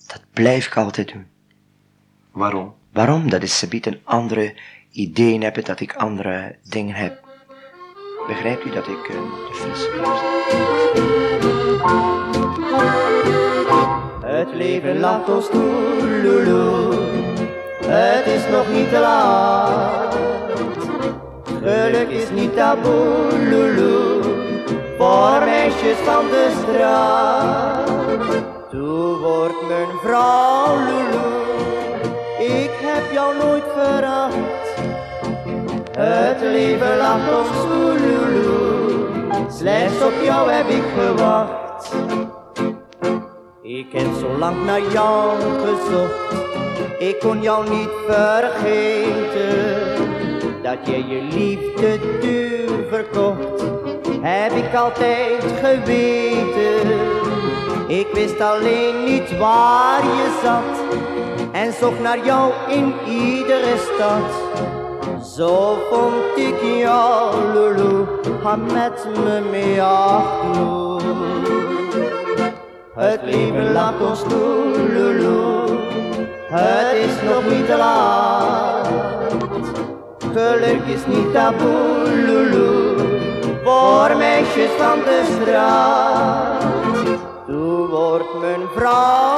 Dat 0.07 0.23
blijf 0.31 0.65
ik 0.67 0.77
altijd 0.77 1.13
doen. 1.13 1.27
Waarom? 2.31 2.75
Waarom? 2.93 3.29
Dat 3.29 3.43
is 3.43 3.57
ze 3.57 3.67
een 3.69 3.99
andere 4.03 4.53
ideeën 4.91 5.41
hebben, 5.41 5.63
dat 5.63 5.79
ik 5.79 5.95
andere 5.95 6.55
dingen 6.69 6.95
heb. 6.95 7.23
Begrijpt 8.27 8.65
u 8.65 8.69
dat 8.69 8.87
ik 8.87 9.07
eh, 9.07 9.15
de 9.15 9.53
fles 9.53 9.87
Het 14.25 14.53
leven 14.53 14.99
lacht 14.99 15.29
ons 15.29 15.49
toe, 15.49 16.21
loeloe. 16.23 16.93
Het 17.85 18.25
is 18.25 18.47
nog 18.51 18.67
niet 18.73 18.89
te 18.89 18.99
laat. 18.99 20.17
Geluk 21.63 22.09
is 22.09 22.29
niet 22.29 22.55
taboe, 22.55 23.49
loeloe. 23.49 24.21
Voor 24.97 25.39
meisjes 25.45 25.97
van 25.97 26.25
de 26.25 26.61
straat. 26.61 27.91
Toe 28.69 29.17
wordt 29.17 29.67
mijn 29.67 29.97
vrouw, 30.03 30.52
Het 35.97 36.41
leven 36.41 36.97
lacht 36.97 37.35
ons 37.37 37.57
loeloe. 37.69 38.93
Slechts 39.49 40.03
op 40.03 40.13
jou 40.23 40.51
heb 40.51 40.67
ik 40.67 40.83
gewacht. 40.97 41.93
Ik 43.61 43.91
heb 43.91 44.07
zo 44.19 44.37
lang 44.37 44.65
naar 44.65 44.81
jou 44.91 45.39
gezocht, 45.41 46.33
ik 46.99 47.19
kon 47.19 47.41
jou 47.41 47.69
niet 47.69 47.89
vergeten. 48.07 49.81
Dat 50.63 50.77
jij 50.83 51.03
je 51.07 51.21
liefde 51.21 52.19
duur 52.19 52.87
verkocht, 52.89 53.63
heb 54.21 54.51
ik 54.51 54.75
altijd 54.75 55.43
geweten. 55.61 56.99
Ik 57.87 58.07
wist 58.13 58.41
alleen 58.41 59.03
niet 59.03 59.37
waar 59.37 60.03
je 60.03 60.39
zat, 60.43 60.83
en 61.63 61.73
zocht 61.73 61.99
naar 61.99 62.25
jou 62.25 62.51
in 62.67 62.93
iedere 63.07 63.77
stad. 63.77 64.29
Zo 65.35 65.77
vond 65.91 66.37
ik 66.37 66.61
jou, 66.61 67.35
Lulu, 67.53 68.05
ga 68.43 68.55
met 68.55 69.07
me 69.23 69.41
mee, 69.51 69.81
Lulu. 70.53 70.99
Het 72.95 73.19
leven 73.23 73.71
laat 73.71 73.93
ons 74.09 74.21
toe, 74.21 74.89
Lulu. 74.93 75.77
Het 76.49 76.93
is 76.93 77.29
nog 77.29 77.43
niet 77.49 77.65
te 77.65 77.77
laat. 77.77 78.87
Geluk 80.33 80.85
is 80.85 81.05
niet 81.05 81.33
taboe, 81.33 82.11
Lulu. 82.25 82.95
Voor 83.63 84.17
meisjes 84.17 84.71
van 84.77 84.99
de 84.99 85.37
straat. 85.41 86.63
Toe 87.47 87.87
wordt 87.87 88.39
mijn 88.41 88.61
vrouw, 88.75 89.32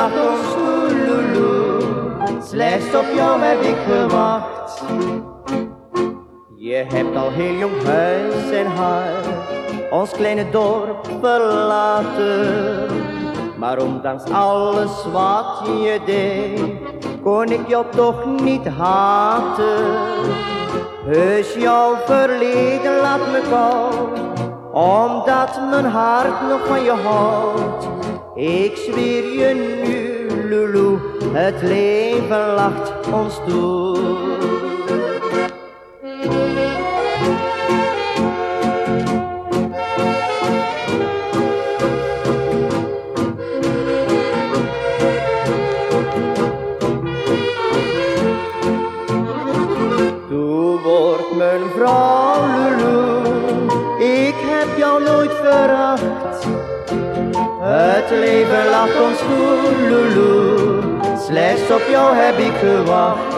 apostolulu, 0.00 1.82
slechts 2.42 2.94
op 2.94 3.06
jou 3.16 3.40
heb 3.40 3.60
ik 3.60 3.76
gewacht. 3.88 4.82
Je 6.56 6.84
hebt 6.88 7.16
al 7.16 7.30
heel 7.30 7.54
jong 7.54 7.82
huis 7.84 8.50
en 8.50 8.66
haar, 8.66 9.24
ons 9.90 10.10
kleine 10.10 10.50
dorp 10.50 11.08
verlaten. 11.20 12.86
Maar 13.56 13.78
ondanks 13.78 14.24
alles 14.32 15.04
wat 15.12 15.60
je 15.64 16.00
deed, 16.04 16.60
kon 17.22 17.44
ik 17.44 17.68
jou 17.68 17.84
toch 17.90 18.24
niet 18.42 18.68
haten. 18.68 19.84
Heus 21.06 21.54
jouw 21.54 21.94
verleden 22.06 23.00
laat 23.00 23.30
me 23.32 23.40
koud, 23.50 24.18
omdat 24.72 25.60
mijn 25.70 25.84
hart 25.84 26.48
nog 26.48 26.66
van 26.66 26.82
je 26.82 26.92
houdt. 26.92 27.99
Ik 28.40 28.76
zweer 28.76 29.24
je 29.38 29.54
nu, 29.84 30.48
Lulu, 30.48 30.98
het 31.32 31.62
leven 31.62 32.54
lacht 32.54 32.92
ons. 33.12 33.34
Toe 33.46 34.29
slechts 61.30 61.70
op 61.70 61.86
jou 61.90 62.16
heb 62.16 62.38
ik 62.38 62.52
gewacht. 62.52 63.34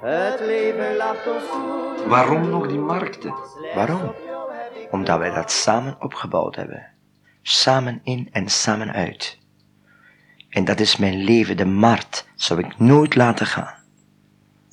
Het 0.00 0.40
leven 0.40 0.96
lacht 0.96 1.26
ons 1.26 1.42
toe. 1.50 2.08
Waarom 2.08 2.50
nog 2.50 2.66
die 2.66 2.78
markten? 2.78 3.34
Waarom? 3.74 4.14
Omdat 4.90 5.18
wij 5.18 5.30
dat 5.30 5.52
samen 5.52 5.96
opgebouwd 6.00 6.56
hebben. 6.56 6.86
Samen 7.42 8.00
in 8.02 8.28
en 8.32 8.48
samen 8.48 8.92
uit. 8.92 9.38
En 10.50 10.64
dat 10.64 10.80
is 10.80 10.96
mijn 10.96 11.24
leven, 11.24 11.56
de 11.56 11.66
markt, 11.66 12.28
zou 12.34 12.60
ik 12.60 12.78
nooit 12.78 13.14
laten 13.14 13.46
gaan. 13.46 13.74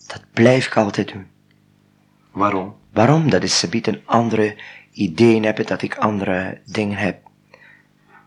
Dat 0.08 0.24
blijf 0.34 0.66
ik 0.66 0.78
altijd 0.78 1.12
doen. 1.14 1.28
Waarom? 2.32 2.76
Waarom? 2.94 3.30
Dat 3.30 3.44
is 3.44 3.60
ze 3.60 3.70
biedt 3.70 3.88
een 3.88 4.02
andere 4.06 4.56
ideeën 4.92 5.44
hebben, 5.44 5.66
dat 5.66 5.82
ik 5.82 5.98
andere 5.98 6.62
dingen 6.66 6.98
heb. 6.98 7.31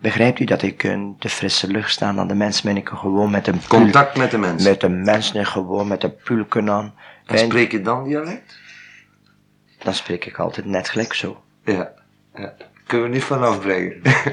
Begrijpt 0.05 0.41
u 0.41 0.45
dat 0.45 0.63
ik 0.63 0.83
in 0.83 1.17
de 1.19 1.29
frisse 1.29 1.67
lucht 1.67 1.91
sta 1.91 2.13
dan 2.13 2.29
de 2.29 2.35
mensen 2.35 2.67
ben 2.67 2.77
ik 2.77 2.89
gewoon 2.89 3.31
met 3.31 3.47
een 3.47 3.59
pul- 3.59 3.79
Contact 3.79 4.17
met 4.17 4.31
de 4.31 4.39
mensen. 4.39 4.71
met 4.71 4.81
de 4.81 4.89
mensen 4.89 5.47
gewoon 5.47 5.89
met 5.89 6.03
een 6.03 6.17
pulken 6.17 6.71
aan. 6.71 6.95
En 7.27 7.39
spreek 7.39 7.73
je 7.73 7.81
dan 7.81 8.05
dialect? 8.05 8.59
dan 9.79 9.95
spreek 9.95 10.25
ik 10.25 10.39
altijd 10.39 10.67
net 10.67 10.89
gelijk 10.89 11.13
zo. 11.15 11.45
Ja. 11.65 11.93
ja. 12.35 12.55
Kunnen 12.87 13.09
we 13.09 13.15
niet 13.15 13.25
vanaf 13.25 13.61
brengen. 13.61 14.01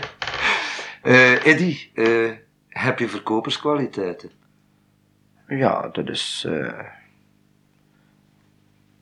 Eh 1.01 1.45
Eddy, 1.45 1.77
eh, 1.93 2.31
heb 2.67 2.99
je 2.99 3.07
verkoperskwaliteiten? 3.07 4.31
Ja, 5.47 5.87
dat 5.91 6.09
is. 6.09 6.45
eh 6.47 6.79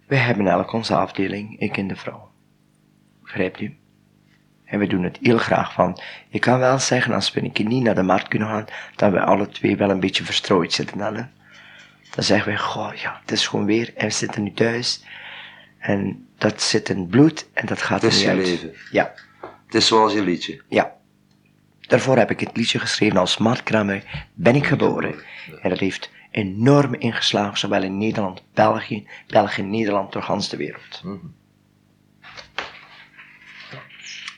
wij 0.07 0.17
hebben 0.17 0.47
elk 0.47 0.71
onze 0.73 0.95
afdeling, 0.95 1.59
ik 1.59 1.77
en 1.77 1.87
de 1.87 1.95
vrouw. 1.95 2.31
Begrijpt 3.21 3.59
u? 3.59 3.78
En 4.69 4.79
we 4.79 4.87
doen 4.87 5.03
het 5.03 5.17
heel 5.21 5.37
graag 5.37 5.73
van. 5.73 5.99
Ik 6.29 6.41
kan 6.41 6.59
wel 6.59 6.79
zeggen, 6.79 7.13
als 7.13 7.33
we 7.33 7.43
een 7.43 7.51
keer 7.51 7.65
niet 7.65 7.83
naar 7.83 7.95
de 7.95 8.03
markt 8.03 8.27
kunnen 8.27 8.47
gaan, 8.47 8.65
dat 8.95 9.11
we 9.11 9.19
alle 9.19 9.49
twee 9.49 9.77
wel 9.77 9.89
een 9.89 9.99
beetje 9.99 10.23
verstrooid 10.23 10.73
zitten 10.73 10.97
dan. 10.97 11.15
Hè? 11.15 11.23
Dan 12.15 12.23
zeggen 12.23 12.51
we, 12.51 12.57
goh, 12.57 12.93
ja, 12.93 13.19
het 13.21 13.31
is 13.31 13.47
gewoon 13.47 13.65
weer, 13.65 13.93
en 13.95 14.05
we 14.07 14.13
zitten 14.13 14.43
nu 14.43 14.51
thuis. 14.53 15.03
En 15.79 16.27
dat 16.37 16.61
zit 16.61 16.89
in 16.89 16.97
het 16.99 17.09
bloed 17.09 17.47
en 17.53 17.65
dat 17.65 17.81
gaat 17.81 18.01
Het 18.01 18.11
is 18.11 18.21
je 18.21 18.27
uit. 18.29 18.37
leven. 18.37 18.73
Ja, 18.91 19.13
Het 19.65 19.75
is 19.75 19.87
zoals 19.87 20.13
je 20.13 20.23
liedje. 20.23 20.61
ja. 20.67 20.97
Daarvoor 21.81 22.17
heb 22.17 22.31
ik 22.31 22.39
het 22.39 22.57
liedje 22.57 22.79
geschreven 22.79 23.17
als 23.17 23.37
marktkramer 23.37 24.27
ben 24.33 24.55
ik 24.55 24.65
geboren. 24.65 25.15
En 25.61 25.69
dat 25.69 25.79
heeft 25.79 26.09
enorm 26.31 26.93
ingeslagen, 26.93 27.57
zowel 27.57 27.83
in 27.83 27.97
Nederland, 27.97 28.43
België, 28.53 29.07
België, 29.27 29.61
Nederland, 29.61 30.11
door 30.13 30.37
de 30.49 30.57
wereld. 30.57 31.03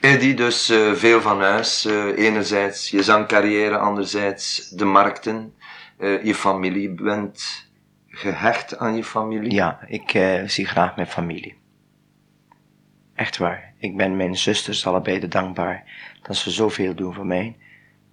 Eddy, 0.01 0.33
dus 0.33 0.69
eh, 0.69 0.93
veel 0.93 1.21
van 1.21 1.41
huis. 1.41 1.85
Eh, 1.85 2.17
enerzijds 2.17 2.89
je 2.89 3.03
zangcarrière, 3.03 3.77
anderzijds 3.77 4.69
de 4.69 4.85
markten. 4.85 5.53
Eh, 5.97 6.23
je 6.23 6.35
familie, 6.35 6.89
bent 6.89 7.69
gehecht 8.07 8.77
aan 8.77 8.95
je 8.95 9.03
familie. 9.03 9.51
Ja, 9.51 9.79
ik 9.87 10.09
zie 10.45 10.65
graag 10.65 10.95
mijn 10.95 11.07
familie. 11.07 11.55
Echt 13.15 13.37
waar. 13.37 13.73
Ik 13.77 13.97
ben 13.97 14.15
mijn 14.15 14.37
zusters 14.37 14.87
allebei 14.87 15.19
de 15.19 15.27
dankbaar 15.27 15.83
dat 16.21 16.35
ze 16.35 16.51
zoveel 16.51 16.95
doen 16.95 17.13
voor 17.13 17.25
mij. 17.25 17.57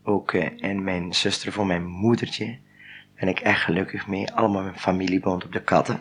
Ook 0.03 0.33
en 0.33 0.85
mijn 0.85 1.15
zuster 1.15 1.53
voor 1.53 1.67
mijn 1.67 1.85
moedertje. 1.85 2.59
Ben 3.15 3.29
ik 3.29 3.41
echt 3.41 3.63
gelukkig 3.63 4.07
mee. 4.07 4.33
Allemaal 4.33 4.63
mijn 4.63 4.79
familie 4.79 5.21
woont 5.21 5.45
op 5.45 5.53
de 5.53 5.63
katten. 5.63 6.01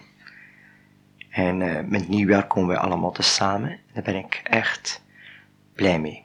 En 1.30 1.58
met 1.90 2.08
nieuwjaar 2.08 2.48
komen 2.48 2.76
we 2.76 2.82
allemaal 2.82 3.12
tezamen. 3.12 3.80
Daar 3.94 4.04
ben 4.04 4.16
ik 4.16 4.42
echt 4.44 5.06
blij 5.78 6.00
mee. 6.00 6.24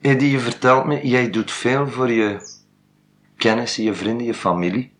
Eddy, 0.00 0.24
je 0.24 0.38
vertelt 0.38 0.84
me, 0.84 1.06
jij 1.06 1.30
doet 1.30 1.50
veel 1.50 1.88
voor 1.88 2.10
je 2.10 2.56
kennissen, 3.36 3.84
je 3.84 3.94
vrienden, 3.94 4.26
je 4.26 4.34
familie. 4.34 4.92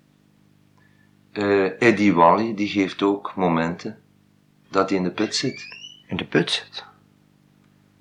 Eh 1.33 1.83
Eddy 1.83 2.12
Wally, 2.12 2.54
die 2.54 2.68
geeft 2.68 3.02
ook 3.02 3.33
momenten 3.37 3.98
dat 4.70 4.88
hij 4.88 4.98
in 4.98 5.04
de 5.04 5.11
put 5.11 5.35
zit. 5.35 5.66
In 6.07 6.16
de 6.16 6.24
put 6.24 6.50
zit. 6.50 6.85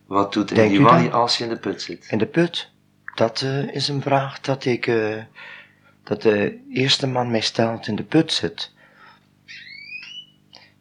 Wat 0.06 0.34
doet 0.34 0.52
Wally 0.52 1.04
dat? 1.04 1.12
als 1.12 1.38
je 1.38 1.44
in 1.44 1.50
de 1.50 1.60
put 1.60 1.82
zit? 1.82 2.08
In 2.10 2.18
de 2.18 2.26
put? 2.26 2.72
Dat 3.16 3.42
eh, 3.42 3.76
is 3.76 3.88
een 3.88 4.02
vraag 4.02 4.40
dat 4.40 4.66
ik, 4.66 4.88
eh, 4.88 5.24
dat 6.04 6.22
de 6.22 6.60
eerste 6.70 7.08
man 7.08 7.32
mij 7.32 7.42
stelt 7.42 7.88
in 7.88 7.96
de 7.96 8.04
put 8.04 8.32
zit. 8.34 8.76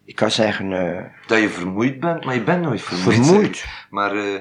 Ik 0.06 0.16
kan 0.16 0.30
zeggen, 0.30 0.72
eh, 0.72 1.04
Dat 1.26 1.40
je 1.40 1.48
vermoeid 1.48 2.00
bent, 2.00 2.24
maar 2.24 2.34
je 2.34 2.42
bent 2.42 2.62
nooit 2.62 2.82
vermoeid. 2.82 3.14
vermoeid. 3.26 3.64
Maar 3.90 4.16
eh, 4.16 4.40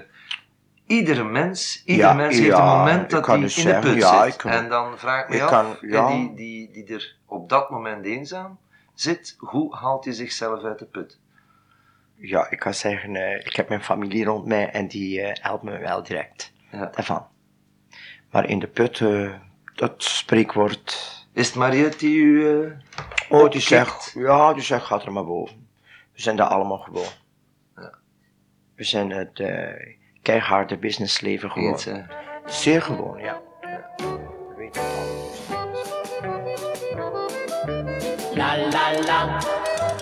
iedere 0.86 1.24
mens, 1.24 1.82
iedere 1.86 2.08
Ja, 2.08 2.14
mens 2.14 2.36
heeft 2.38 2.48
ja, 2.48 2.60
een 2.72 2.78
moment 2.78 3.10
dat 3.10 3.26
hij 3.26 3.36
in 3.36 3.42
dus 3.42 3.56
de 3.56 3.62
zeggen, 3.62 3.82
put 3.92 4.02
ja, 4.02 4.24
zit. 4.26 4.36
kan- 4.36 4.52
en 4.52 4.70
dan 4.70 4.98
vraag 5.00 5.24
ik 5.24 5.30
me 5.30 5.36
ik 5.36 5.42
af, 5.42 5.50
kan- 5.50 5.78
die, 5.82 6.34
die, 6.36 6.72
die 6.72 6.94
er 6.96 7.16
op 7.26 7.50
dat 7.50 7.70
moment 7.70 8.06
eenzaam 8.06 8.58
zit, 8.94 9.36
hoe 9.40 9.76
haalt 9.76 10.06
hij 10.06 10.14
zichzelf 10.14 10.64
uit 10.64 10.80
de 10.80 10.86
put? 10.86 11.20
ja, 12.18 12.50
ik 12.50 12.60
kan 12.60 12.74
zeggen, 12.74 13.16
eh, 13.16 13.46
ik 13.46 13.56
heb 13.56 13.70
mijn 13.70 13.84
familie 13.84 14.26
rond 14.26 14.46
mij 14.46 14.70
en 14.70 14.88
die 14.88 15.22
helpt 15.22 15.64
me 15.64 15.78
wel 15.78 16.04
direct 16.04 16.52
Ja. 16.72 16.90
daarvan. 16.96 17.28
Maar 18.32 18.50
in 18.50 18.60
de 18.60 18.68
put, 18.68 19.04
dat 19.76 20.04
spreekwoord, 20.04 21.25
Is 21.36 21.48
het 21.48 21.56
Mariette 21.56 21.98
die 21.98 22.16
u... 22.16 22.50
eh, 22.50 22.72
oh, 23.30 23.50
die 23.52 23.62
zegt, 23.62 24.12
ja, 24.14 24.54
die 24.54 24.64
zegt, 24.64 24.86
gaat 24.86 25.06
er 25.06 25.12
maar 25.12 25.26
boven. 25.26 25.68
We 26.14 26.22
zijn 26.22 26.36
daar 26.36 26.48
allemaal 26.48 26.78
gewoon. 26.78 27.08
Ja. 27.76 27.94
We 28.76 28.84
zijn 28.84 29.10
het 29.12 29.40
uh, 29.40 29.70
keiharde 30.22 30.78
businessleven 30.78 31.52
gewoon. 31.52 31.80
Hè? 31.84 32.02
Zeer 32.46 32.82
gewoon, 32.82 33.20
ja. 33.20 33.42
We 33.98 34.54
weten 34.58 34.82
het 34.82 34.92
allemaal. 34.92 35.24
La 38.36 38.58
la 38.58 38.92
la, 39.06 39.40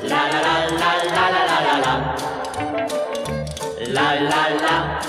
la 0.02 0.28
la 0.32 0.42
la 0.42 0.66
la 0.70 0.92
la 1.14 1.30
la 1.30 1.46
la 1.46 1.60
la 1.62 1.80
la. 1.80 2.16
La 3.88 4.14
la 4.14 4.50
la, 4.64 5.00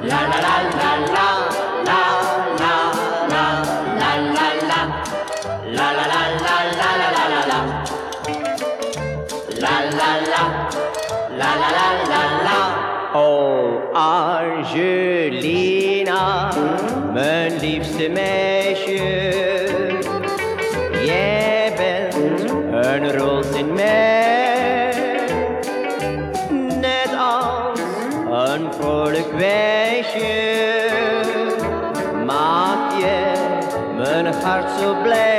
la 0.00 0.20
la 0.28 0.38
la 0.40 0.62
la 0.70 0.98
la 0.98 1.12
la 1.12 1.49
liefste 18.00 18.08
meisje. 18.08 18.94
Jij 21.04 21.72
bent 21.76 22.14
een 22.70 23.12
roos 23.12 23.50
in 23.50 23.72
mij, 23.72 24.90
net 26.80 27.10
als 27.18 27.80
een 28.50 28.72
vrolijk 28.72 29.32
wijsje. 29.32 30.58
Maak 32.26 32.98
je 32.98 33.32
mijn 33.96 34.26
hart 34.34 34.70
zo 34.80 35.02
blij, 35.02 35.29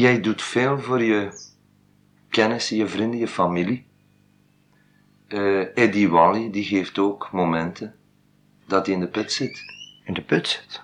jij 0.00 0.20
doet 0.20 0.42
veel 0.42 0.78
voor 0.78 1.02
je 1.02 1.28
kennissen, 2.28 2.76
je 2.76 2.86
vrienden, 2.88 3.18
je 3.18 3.28
familie. 3.28 3.86
Eh 5.28 5.76
Eddie 5.78 6.08
Wally, 6.08 6.50
die 6.50 6.64
geeft 6.64 6.98
ook 6.98 7.28
momenten 7.32 7.94
dat 8.66 8.86
hij 8.86 8.94
in 8.94 9.00
de 9.00 9.08
put 9.08 9.32
zit. 9.32 9.62
In 10.04 10.14
de 10.14 10.22
put 10.22 10.48
zit. 10.48 10.80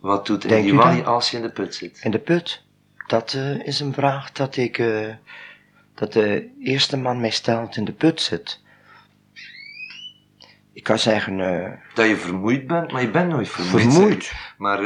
Wat 0.00 0.26
doet 0.26 0.44
Eddie 0.44 0.74
Wally 0.74 1.00
als 1.02 1.30
je 1.30 1.36
in 1.36 1.42
de 1.42 1.50
put 1.50 1.74
zit? 1.74 2.00
In 2.02 2.10
de 2.10 2.18
put? 2.18 2.64
Dat 3.06 3.32
eh, 3.34 3.66
is 3.66 3.80
een 3.80 3.92
vraag 3.92 4.32
dat 4.32 4.56
ik, 4.56 4.78
eh, 4.78 5.14
dat 5.94 6.12
de 6.12 6.50
eerste 6.60 6.96
man 6.96 7.20
mij 7.20 7.30
stelt 7.30 7.76
in 7.76 7.84
de 7.84 7.92
put 7.92 8.20
zit. 8.20 8.60
Ik 10.72 10.82
kan 10.82 10.98
zeggen, 10.98 11.36
Dat 11.94 12.08
je 12.08 12.16
vermoeid 12.16 12.66
bent, 12.66 12.92
maar 12.92 13.02
je 13.02 13.10
bent 13.10 13.28
nooit 13.28 13.48
vermoeid. 13.48 13.92
vermoeid. 13.92 14.24
zeg. 14.24 14.54
Maar 14.58 14.80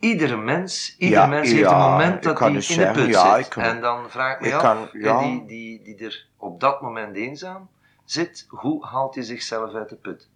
iedere 0.00 0.36
mens, 0.36 0.96
ieder 0.98 1.18
Ja, 1.18 1.26
mens 1.26 1.48
heeft 1.48 1.60
ja, 1.60 1.72
een 1.84 1.90
moment 1.90 2.22
dat 2.22 2.38
hij 2.38 2.48
in 2.48 2.54
de 2.60 2.90
put 2.94 3.06
ja, 3.08 3.36
zit. 3.36 3.48
kan- 3.48 3.62
en 3.62 3.80
dan 3.80 4.10
vraag 4.10 4.34
ik 4.34 4.40
me 4.40 4.46
ik 4.46 4.52
af, 4.54 4.62
kan- 4.62 4.88
die, 4.92 5.46
die, 5.46 5.82
die 5.82 6.06
er 6.06 6.26
op 6.36 6.60
dat 6.60 6.80
moment 6.80 7.16
eenzaam 7.16 7.68
zit, 8.04 8.44
hoe 8.48 8.86
haalt 8.86 9.14
hij 9.14 9.24
zichzelf 9.24 9.74
uit 9.74 9.88
de 9.88 9.96
put? 9.96 10.28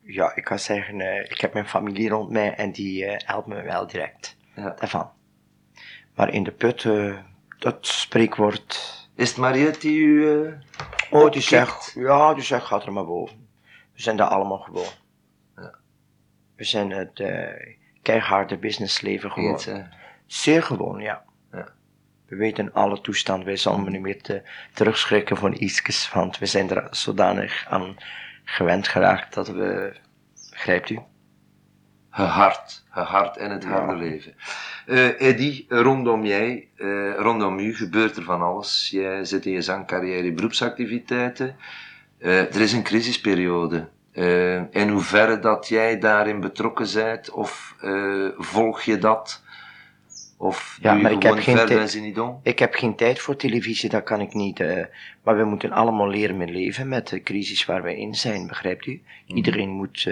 Ja, 0.00 0.32
ik 0.34 0.44
kan 0.44 0.58
zeggen, 0.58 1.00
eh, 1.00 1.30
ik 1.30 1.40
heb 1.40 1.52
mijn 1.52 1.68
familie 1.68 2.08
rond 2.08 2.30
mij 2.30 2.54
en 2.54 2.72
die 2.72 3.04
eh, 3.04 3.26
helpt 3.28 3.46
me 3.46 3.62
wel 3.62 3.86
direct 3.86 4.36
Ja. 4.54 4.74
daarvan. 4.78 5.10
Maar 6.14 6.32
in 6.32 6.42
de 6.44 6.52
put, 6.52 6.84
eh, 6.84 7.18
dat 7.58 7.86
spreekwoord. 7.86 8.94
Is 9.14 9.28
het 9.28 9.38
Mariette 9.38 9.78
die 9.78 9.98
u... 9.98 10.52
Oh, 11.10 11.30
die 11.30 11.42
zegt, 11.42 11.92
ja, 11.94 12.34
die 12.34 12.42
zegt, 12.42 12.64
gaat 12.66 12.84
er 12.86 12.92
maar 12.92 13.06
boven. 13.06 13.48
We 13.94 14.02
zijn 14.02 14.16
daar 14.16 14.28
allemaal 14.28 14.58
gewoon. 14.58 14.92
Ja. 15.56 15.74
We 16.56 16.64
zijn 16.64 16.90
het 16.90 17.20
keiharde 18.06 18.56
businessleven 18.56 19.30
gewoon. 19.30 19.60
hè? 19.64 19.82
Zeer 20.26 20.62
gewoon, 20.62 21.00
ja. 21.00 21.24
Ja. 21.52 21.68
We 22.28 22.36
weten 22.36 22.72
alle 22.72 23.00
toestanden, 23.00 23.46
wij 23.46 23.56
zullen 23.56 23.92
niet 23.92 24.00
meer 24.00 24.22
te, 24.22 24.42
terugschrikken 24.74 25.36
van 25.36 25.54
iets, 25.58 26.10
want 26.12 26.38
we 26.38 26.46
zijn 26.46 26.70
er 26.70 26.86
zodanig 26.90 27.66
aan 27.68 27.96
gewend 28.44 28.88
geraakt 28.88 29.34
dat 29.34 29.48
we, 29.48 29.96
begrijpt 30.50 30.90
u? 30.90 30.98
Gehard, 32.10 32.84
gehard 32.90 33.36
in 33.36 33.50
het 33.50 33.64
harde 33.64 33.94
leven. 33.94 34.34
Eh 34.86 35.20
Eddie, 35.20 35.66
rondom 35.68 36.24
jij, 36.24 36.68
eh, 36.76 37.14
rondom 37.16 37.58
u 37.58 37.74
gebeurt 37.74 38.16
er 38.16 38.22
van 38.22 38.42
alles. 38.42 38.88
Jij 38.90 39.24
zit 39.24 39.46
in 39.46 39.52
je 39.52 39.62
zangcarrière, 39.62 40.32
beroepsactiviteiten. 40.32 41.56
Eh, 42.18 42.54
er 42.54 42.60
is 42.60 42.72
een 42.72 42.82
crisisperiode. 42.82 43.88
Eh, 44.16 44.56
in 44.82 44.88
hoeverre 44.88 45.38
dat 45.38 45.68
jij 45.68 45.98
daarin 45.98 46.40
betrokken 46.40 46.88
bent, 46.94 47.30
of 47.30 47.74
eh, 47.80 48.28
volg 48.36 48.82
je 48.82 48.98
dat? 48.98 49.42
Of 50.36 50.78
Ja, 50.80 50.88
doe 50.88 50.96
je 50.96 51.02
maar 51.02 51.12
ik 51.12 51.20
gewoon 51.20 51.36
heb 51.36 51.44
geen 51.44 51.56
verder 51.56 51.74
tijd- 51.74 51.86
en 51.86 51.92
ze 51.92 52.00
niet 52.00 52.18
om? 52.18 52.40
Ik 52.42 52.58
heb 52.58 52.74
geen 52.74 52.94
tijd 52.96 53.18
voor 53.20 53.36
televisie, 53.36 53.88
dat 53.88 54.02
kan 54.04 54.20
ik 54.20 54.34
niet. 54.34 54.60
eh, 54.60 54.84
maar 55.22 55.36
we 55.36 55.44
moeten 55.44 55.72
allemaal 55.72 56.08
leren 56.08 56.36
met 56.36 56.50
leven 56.50 56.88
met 56.88 57.08
de 57.08 57.22
crisis 57.22 57.64
waar 57.64 57.82
we 57.82 57.96
in 57.96 58.14
zijn, 58.14 58.46
begrijpt 58.46 58.86
u? 58.86 59.02
Iedereen 59.26 59.68
moet 59.70 60.10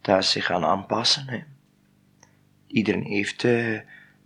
daar 0.00 0.22
zich 0.22 0.50
aan 0.50 0.64
aanpassen. 0.64 1.28
Hè. 1.28 1.38
Iedereen 2.66 3.04
heeft 3.04 3.46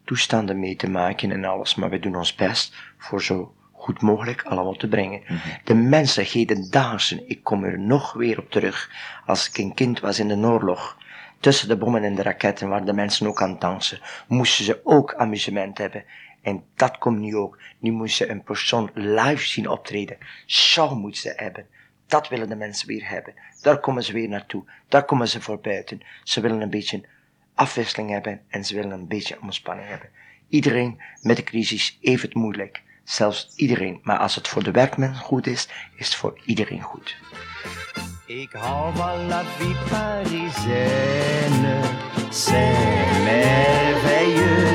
toestanden 0.04 0.58
mee 0.60 0.76
te 0.76 0.90
maken 0.90 1.30
en 1.30 1.44
alles, 1.44 1.74
maar 1.74 1.90
we 1.90 1.98
doen 1.98 2.16
ons 2.16 2.34
best 2.34 2.76
voor 2.98 3.22
zo 3.22 3.54
goed 3.80 4.02
mogelijk 4.02 4.42
allemaal 4.42 4.76
te 4.76 4.88
brengen. 4.88 5.22
De 5.64 5.74
mensen 5.74 6.24
hedendaagse, 6.24 7.24
ik 7.26 7.44
kom 7.44 7.64
er 7.64 7.78
nog 7.78 8.12
weer 8.12 8.38
op 8.38 8.50
terug, 8.50 8.90
als 9.26 9.48
ik 9.48 9.58
een 9.58 9.74
kind 9.74 10.00
was 10.00 10.18
in 10.18 10.28
de 10.28 10.36
oorlog, 10.36 10.96
tussen 11.40 11.68
de 11.68 11.76
bommen 11.76 12.04
en 12.04 12.14
de 12.14 12.22
raketten, 12.22 12.68
waar 12.68 12.84
de 12.84 12.92
mensen 12.92 13.26
ook 13.26 13.42
aan 13.42 13.58
dansen, 13.58 14.00
moesten 14.28 14.64
ze 14.64 14.80
ook 14.84 15.14
amusement 15.14 15.78
hebben. 15.78 16.04
En 16.42 16.64
dat 16.74 16.98
komt 16.98 17.18
nu 17.18 17.36
ook. 17.36 17.58
Nu 17.78 17.90
moeten 17.90 18.16
ze 18.16 18.30
een 18.30 18.42
persoon 18.42 18.90
live 18.94 19.46
zien 19.46 19.68
optreden. 19.68 20.18
Show 20.46 20.98
moeten 20.98 21.20
ze 21.20 21.32
hebben. 21.36 21.66
Dat 22.06 22.28
willen 22.28 22.48
de 22.48 22.56
mensen 22.56 22.86
weer 22.86 23.08
hebben. 23.08 23.34
Daar 23.62 23.80
komen 23.80 24.04
ze 24.04 24.12
weer 24.12 24.28
naartoe. 24.28 24.64
Daar 24.88 25.04
komen 25.04 25.28
ze 25.28 25.40
voor 25.40 25.60
buiten. 25.60 26.00
Ze 26.24 26.40
willen 26.40 26.60
een 26.60 26.70
beetje 26.70 27.04
afwisseling 27.54 28.10
hebben 28.10 28.40
en 28.48 28.64
ze 28.64 28.74
willen 28.74 28.90
een 28.90 29.08
beetje 29.08 29.38
ontspanning 29.42 29.88
hebben. 29.88 30.08
Iedereen 30.48 31.00
met 31.22 31.36
de 31.36 31.42
crisis 31.42 31.98
heeft 32.00 32.22
het 32.22 32.34
moeilijk. 32.34 32.82
Zelfs 33.10 33.48
iedereen. 33.56 34.00
Maar 34.02 34.18
als 34.18 34.34
het 34.34 34.48
voor 34.48 34.62
de 34.62 34.70
werkman 34.70 35.16
goed 35.16 35.46
is, 35.46 35.68
is 35.96 36.06
het 36.06 36.14
voor 36.14 36.38
iedereen 36.44 36.82
goed. 36.82 37.16
Ik 38.26 38.52
hou 38.52 38.96
van 38.96 39.26
la 39.26 39.42
vie 39.58 39.74
parisienne, 39.88 41.80
c'est 42.30 42.76
merveilleux. 43.24 44.70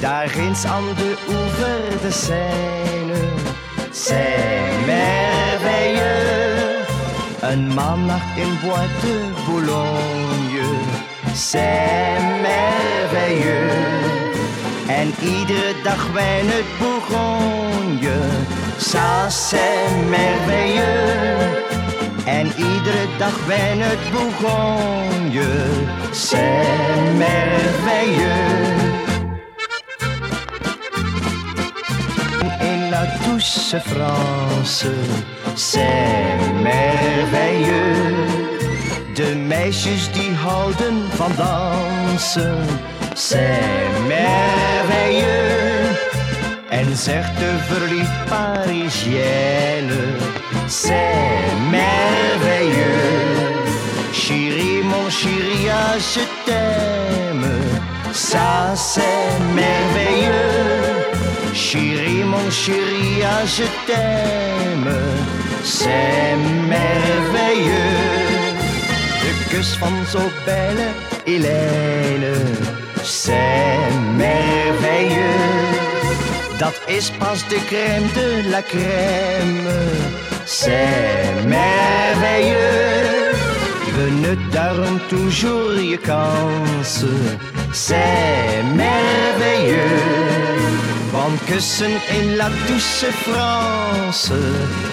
Daar 0.00 0.28
ginds 0.28 0.64
aan 0.64 0.94
de 0.94 1.16
oever 1.28 2.00
de 2.02 2.10
Seine, 2.10 3.28
c'est 3.90 4.86
merveilleux. 4.86 6.88
Een 7.40 7.74
maandag 7.74 8.36
in 8.36 8.58
Bois 8.62 8.86
de 9.00 9.32
Boulogne, 9.46 10.78
c'est 11.34 12.18
merveilleux. 12.42 13.99
En 14.98 15.14
iedere 15.22 15.74
dag 15.82 16.12
wijn 16.12 16.46
uit 16.50 16.70
Bourgogne, 16.78 18.18
ça 18.78 19.28
c'est 19.28 19.90
merveilleux. 20.08 21.64
En 22.26 22.46
iedere 22.46 23.06
dag 23.18 23.46
wijn 23.46 23.82
uit 23.82 24.10
Bourgogne, 24.12 25.46
c'est 26.12 26.66
merveilleux. 27.24 28.50
In 32.60 32.90
la 32.90 33.06
douce 33.24 33.76
France, 33.84 34.86
c'est 35.54 36.36
merveilleux. 36.62 38.39
De 39.20 39.34
meisjes 39.36 40.12
die 40.12 40.34
houden 40.34 41.02
van 41.14 41.32
dansen, 41.36 42.64
c'est 43.14 43.60
merveilleux. 44.08 45.88
En 46.70 46.78
Een 46.78 46.96
zerte 46.96 47.48
verliefd 47.68 48.24
Parisienne, 48.28 49.92
c'est 50.66 51.44
merveilleux. 51.70 53.10
Chérie, 54.12 54.82
mon 54.82 55.10
chéri, 55.10 55.68
je 56.14 56.24
t'aime, 56.46 57.46
ça 58.12 58.72
c'est 58.74 59.38
merveilleux. 59.54 60.72
Chérie, 61.52 62.24
mon 62.24 62.50
chéri, 62.50 63.22
je 63.56 63.66
t'aime, 63.86 64.90
c'est 65.62 66.36
merveilleux. 66.68 68.29
Kus 69.50 69.76
van 69.78 70.06
zo 70.06 70.20
belle 70.44 70.86
Hélène, 71.24 72.34
c'est 73.02 73.90
merveilleux. 74.16 75.80
Dat 76.58 76.74
is 76.86 77.10
pas 77.18 77.42
de 77.48 77.58
crème 77.66 78.06
de 78.14 78.50
la 78.50 78.62
crème, 78.62 79.68
c'est 80.44 81.34
merveilleux. 81.46 83.00
Venez 83.96 84.38
daarom 84.52 85.00
toujours 85.08 85.72
je 85.76 85.96
kans, 85.96 87.04
c'est 87.72 88.62
merveilleux. 88.74 90.00
Want 91.12 91.38
kussen 91.46 91.90
in 92.16 92.36
la 92.36 92.50
douce 92.68 93.04
France, 93.24 94.32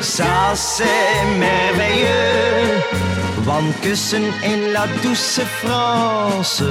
ça 0.02 0.54
c'est 0.56 1.24
merveilleux. 1.38 3.27
Want 3.48 3.80
kussen 3.80 4.24
in 4.44 4.72
la 4.74 4.88
douce 5.02 5.40
France, 5.40 6.64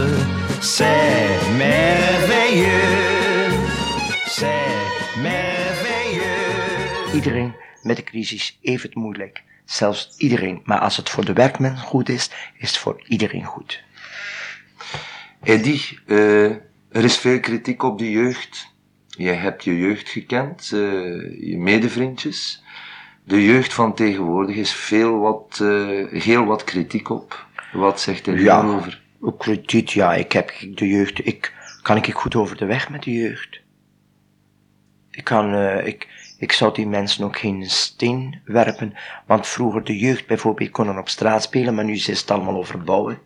c'est 0.60 1.28
merveilleux. 1.56 2.70
C'est 4.26 5.20
merveilleux. 5.22 7.14
Iedereen 7.14 7.54
met 7.82 7.96
de 7.96 8.02
crisis 8.02 8.58
even 8.60 8.90
moeilijk. 8.94 9.42
Zelfs 9.64 10.14
iedereen. 10.18 10.60
Maar 10.64 10.78
als 10.78 10.96
het 10.96 11.10
voor 11.10 11.24
de 11.24 11.32
werkman 11.32 11.78
goed 11.78 12.08
is, 12.08 12.30
is 12.58 12.68
het 12.68 12.78
voor 12.78 13.02
iedereen 13.08 13.44
goed. 13.44 13.82
Eddy, 15.42 15.80
eh, 16.06 16.44
er 16.90 17.04
is 17.04 17.16
veel 17.16 17.40
kritiek 17.40 17.82
op 17.82 17.98
de 17.98 18.10
jeugd. 18.10 18.74
Jij 19.08 19.34
hebt 19.34 19.64
je 19.64 19.78
jeugd 19.78 20.08
gekend, 20.08 20.70
eh, 20.72 20.78
je 21.48 21.56
medevriendjes. 21.58 22.64
De 23.26 23.44
jeugd 23.44 23.74
van 23.74 23.94
tegenwoordig 23.94 24.56
is 24.56 24.72
veel 24.72 25.18
wat, 25.18 25.58
eh, 25.62 26.22
heel 26.22 26.44
wat 26.44 26.64
kritiek 26.64 27.08
op. 27.10 27.46
Wat 27.72 28.00
zegt 28.00 28.26
hij 28.26 28.34
Ja. 28.34 28.44
daarover? 28.62 29.02
Ook 29.20 29.38
krediet, 29.38 29.92
ja, 29.92 30.14
ik 30.14 30.32
heb 30.32 30.52
de 30.74 30.88
jeugd, 30.88 31.26
ik, 31.26 31.52
kan 31.82 31.96
ik 31.96 32.12
goed 32.14 32.34
over 32.34 32.56
de 32.56 32.64
weg 32.66 32.90
met 32.90 33.02
de 33.02 33.12
jeugd? 33.12 33.60
Ik 35.10 35.24
kan, 35.24 35.54
eh, 35.54 35.86
ik, 35.86 36.08
ik 36.38 36.52
zou 36.52 36.74
die 36.74 36.86
mensen 36.86 37.24
ook 37.24 37.38
geen 37.38 37.70
steen 37.70 38.40
werpen, 38.44 38.94
want 39.26 39.46
vroeger 39.46 39.84
de 39.84 39.98
jeugd 39.98 40.26
bijvoorbeeld 40.26 40.70
konden 40.70 40.98
op 40.98 41.08
straat 41.08 41.42
spelen, 41.42 41.74
maar 41.74 41.84
nu 41.84 41.92
is 41.94 42.06
het 42.06 42.30
allemaal 42.30 42.56
overbouwen. 42.56 43.18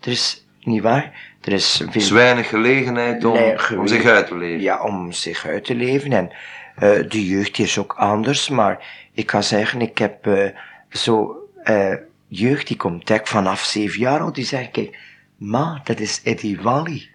Er 0.00 0.08
is, 0.10 0.46
niet 0.60 0.82
waar, 0.82 1.34
er 1.40 1.52
is 1.52 1.80
Er 1.80 1.92
veel... 1.92 2.14
weinig 2.14 2.48
gelegenheid 2.48 3.24
om, 3.24 3.32
Nee, 3.32 3.78
om 3.78 3.86
zich 3.86 4.04
uit 4.04 4.26
te 4.26 4.36
leven. 4.36 4.60
Ja, 4.62 4.82
om 4.82 5.12
zich 5.12 5.46
uit 5.46 5.64
te 5.64 5.74
leven. 5.74 6.12
En 6.12 6.30
eh, 6.78 7.08
de 7.08 7.26
jeugd 7.26 7.58
is 7.58 7.78
ook 7.78 7.92
anders, 7.92 8.48
maar 8.48 8.86
ik 9.12 9.26
kan 9.26 9.42
zeggen, 9.42 9.80
ik 9.80 9.98
heb 9.98 10.26
eh, 10.26 10.48
zo 10.90 11.36
eh, 11.62 11.94
jeugd 12.28 12.66
die 12.66 12.76
komt 12.76 13.10
echt 13.10 13.28
vanaf 13.28 13.64
zeven 13.64 14.00
jaar 14.00 14.20
oud, 14.20 14.34
die 14.34 14.44
zegt, 14.44 14.70
kijk, 14.70 14.98
ma, 15.36 15.80
dat 15.84 16.00
is 16.00 16.22
Eddie 16.22 16.60
Wally. 16.60 17.08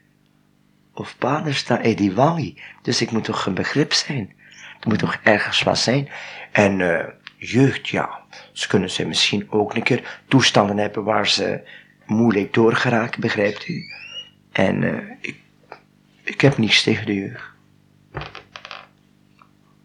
Of 0.94 1.16
pa, 1.18 1.42
daar 1.42 1.54
staat 1.54 1.82
Eddie. 1.82 2.62
Dus 2.82 3.02
ik 3.02 3.12
moet 3.12 3.24
toch 3.24 3.46
een 3.46 3.54
begrip 3.54 3.94
zijn. 3.94 4.34
Er 4.80 4.88
moet 4.90 5.00
toch 5.00 5.20
ergens 5.24 5.64
wat 5.64 5.78
zijn. 5.78 6.10
En 6.52 6.78
jeugd, 7.38 7.88
ja, 7.88 8.20
ze 8.52 8.68
kunnen 8.68 8.90
ze 8.90 9.08
misschien 9.08 9.52
ook 9.52 9.76
een 9.76 9.84
keer 9.84 10.22
toestanden 10.28 10.78
hebben 10.78 11.04
waar 11.04 11.28
ze 11.28 11.62
moeilijk 12.06 12.54
doorgeraken, 12.54 13.22
begrijpt 13.22 13.68
u? 13.68 13.84
En 14.52 14.84
ik, 15.22 15.36
ik 16.24 16.42
heb 16.42 16.58
niets 16.58 16.84
tegen 16.84 17.06
de 17.06 17.14
jeugd. 17.14 17.53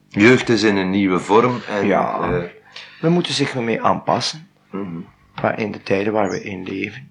Jeugd 0.09 0.49
is 0.49 0.63
in 0.63 0.77
een 0.77 0.91
nieuwe 0.91 1.19
vorm 1.19 1.61
en 1.69 1.87
Ja. 1.87 2.21
eh, 2.21 2.43
We 3.01 3.09
moeten 3.09 3.33
zich 3.33 3.55
ermee 3.55 3.83
aanpassen. 3.83 4.49
mhm. 4.71 4.99
Maar 5.43 5.59
in 5.61 5.73
de 5.73 5.83
tijden 5.83 6.13
waar 6.13 6.31
we 6.31 6.43
in 6.43 6.63
leven. 6.65 7.11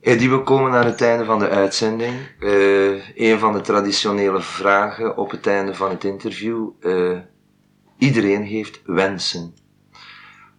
Eddy, 0.00 0.28
we 0.28 0.42
komen 0.42 0.72
aan 0.72 0.86
het 0.86 1.00
einde 1.02 1.24
van 1.24 1.38
de 1.38 1.48
uitzending. 1.48 2.14
Eh, 2.40 3.16
een 3.30 3.38
van 3.38 3.52
de 3.52 3.60
traditionele 3.60 4.40
vragen 4.40 5.16
op 5.16 5.30
het 5.30 5.46
einde 5.46 5.74
van 5.74 5.90
het 5.90 6.04
interview. 6.04 6.68
eh, 6.80 7.18
iedereen 7.98 8.42
heeft 8.42 8.80
wensen. 8.84 9.54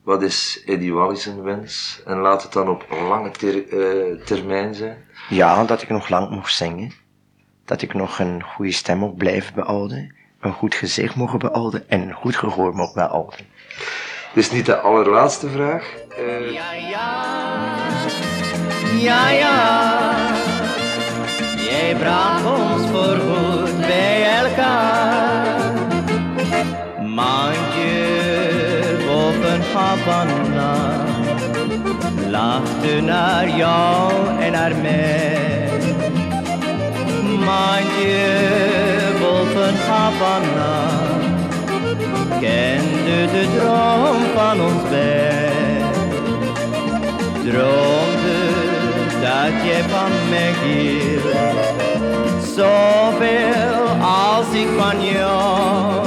Wat 0.04 0.22
is 0.24 0.63
Eddie 0.66 0.94
Wallis 0.94 1.26
een 1.26 1.42
wens? 1.42 2.02
En 2.06 2.18
laat 2.18 2.44
het 2.44 2.54
dan 2.54 2.70
op 2.70 2.86
lange 3.08 3.32
ter- 3.32 4.24
termijn 4.26 4.76
zijn. 4.76 4.98
Ja, 5.30 5.63
dat 5.63 5.82
ik 5.82 5.90
nog 5.90 6.10
lang 6.10 6.30
mocht 6.30 6.54
zingen. 6.54 6.92
Dat 7.66 7.82
ik 7.82 7.94
nog 7.94 8.20
een 8.20 8.44
goede 8.44 8.72
stem 8.72 8.98
mocht 8.98 9.16
blijven 9.18 9.54
behouden. 9.54 10.16
Een 10.39 10.54
goed 10.54 10.76
gezicht 10.76 11.15
mogen 11.15 11.39
behouden. 11.39 11.89
En 11.89 12.02
een 12.02 12.13
goed 12.13 12.36
gehoor 12.36 12.76
mocht 12.76 12.93
behouden. 12.93 13.39
Dit 14.34 14.43
is 14.43 14.52
niet 14.52 14.65
de 14.65 14.78
allerlaatste 14.80 15.50
vraag. 15.50 15.93
Eh, 16.17 16.52
Ja, 16.52 16.73
ja, 16.73 17.23
ja, 19.00 19.30
ja. 19.30 20.15
Jij 21.69 21.95
bracht 22.00 22.45
ons 22.45 22.88
voorgoed 22.91 23.78
bij 23.80 24.36
elkaar. 24.36 25.71
Mandje 27.02 28.15
boven 29.06 29.62
Havana 29.73 31.06
lachte 32.30 33.02
naar 33.02 33.50
jou 33.50 34.12
en 34.39 34.52
naar 34.52 34.76
mij. 34.76 35.38
Mandje 37.45 38.96
Havana 39.65 40.76
kende 42.39 43.20
de 43.32 43.43
droom 43.56 44.22
van 44.36 44.62
ons 44.62 44.89
bed. 44.89 45.96
Droomde 47.43 48.39
dat 49.22 49.65
jij 49.65 49.84
van 49.84 50.12
mij 50.30 50.54
hield, 50.63 51.24
zoveel 52.56 53.86
als 54.02 54.46
ik 54.54 54.67
van 54.78 55.06
jou. 55.06 56.06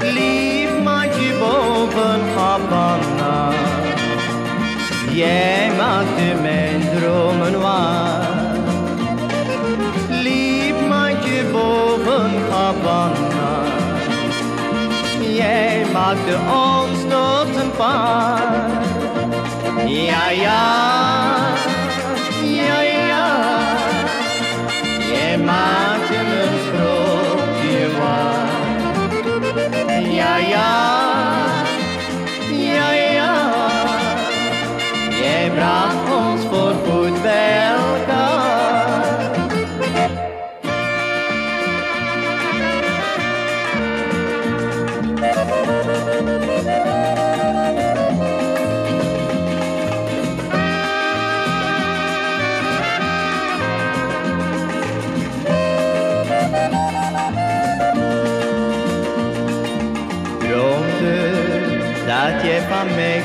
Lief 0.00 0.82
maatje 0.84 1.38
boven 1.38 2.20
Havana, 2.36 3.52
jij 5.10 5.70
maakte 5.76 6.42
mijn 6.42 6.80
dromen 6.96 7.60
waar. 7.60 8.21
Jij 15.20 15.84
maakte 15.92 16.36
ons 16.52 17.00
tot 17.08 17.56
een 17.62 17.70
paar. 17.76 18.70
Ja, 19.86 20.30
ja, 20.30 21.21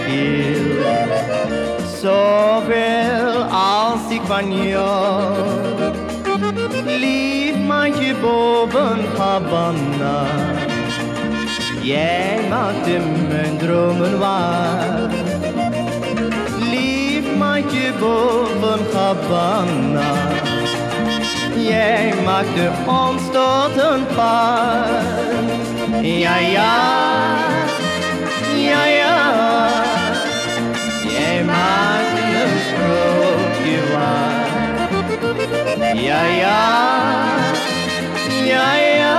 hield. 0.05 0.85
Zoveel 2.01 3.43
als 3.43 4.09
ik 4.09 4.21
van 4.25 4.67
jou. 4.67 5.33
Lief 6.85 7.57
maandje 7.67 8.15
boven 8.21 8.99
Havana. 9.17 10.25
Jij 11.81 12.39
maakte 12.49 12.99
mijn 13.27 13.57
dromen 13.57 14.19
waar. 14.19 15.09
Lief 16.71 17.35
maandje 17.37 17.93
boven 17.99 18.79
Havana. 18.93 20.11
Jij 21.57 22.13
maakte 22.25 22.71
ons 22.85 23.21
tot 23.31 23.83
een 23.83 24.05
paar. 24.15 25.03
Ja, 26.01 26.37
ja, 26.37 27.46
Ja, 35.97 36.23
ja, 36.23 37.25
ja, 38.45 38.75
ja. 38.75 39.17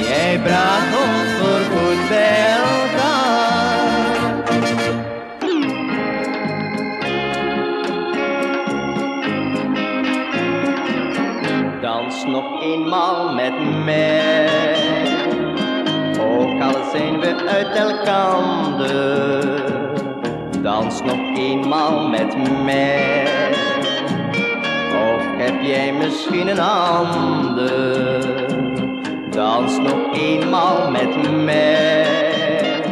Jij 0.00 0.40
bracht 0.42 0.92
ons 1.02 1.30
voorgoed 1.38 2.08
bij 2.08 2.56
elkaar. 2.56 3.04
Dans 11.80 12.24
nog 12.24 12.62
eenmaal 12.62 13.34
met 13.34 13.84
mij. 13.84 14.48
Ook 16.20 16.62
al 16.62 16.90
zijn 16.92 17.20
we 17.20 17.48
uit 17.48 17.76
elkander. 17.76 19.62
Dans 20.62 21.02
nog 21.02 21.36
eenmaal 21.36 22.08
met 22.08 22.62
mij. 22.64 23.75
Jij 25.66 25.92
misschien 25.92 26.48
een 26.48 26.60
ander? 26.60 28.24
Dans 29.30 29.78
nog 29.78 30.12
eenmaal 30.12 30.90
met 30.90 31.32
mij. 31.44 32.82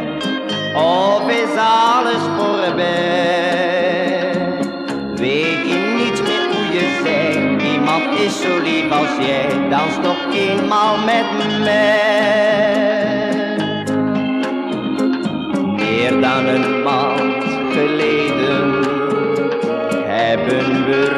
Of 0.75 1.29
is 1.29 1.57
alles 1.57 2.21
voorbij? 2.37 3.45
Weet 5.15 5.69
je 5.69 5.77
niet 5.95 6.21
meer 6.23 6.47
hoe 6.51 6.73
je 6.73 7.01
zei? 7.03 7.57
Iemand 7.73 8.19
is 8.19 8.41
zo 8.41 8.59
lief 8.61 8.91
als 8.91 9.25
jij. 9.25 9.69
Dans 9.69 9.97
nog 10.01 10.33
eenmaal 10.33 10.97
met 10.97 11.59
mij. 11.59 12.85
Meer 15.75 16.21
dan 16.21 16.45
een 16.47 16.83
maand 16.83 17.43
geleden 17.71 18.83
hebben 20.05 20.85
we 20.85 21.15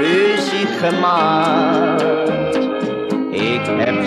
gemaakt. 0.77 2.55
Ik 3.31 3.65
heb 3.65 4.06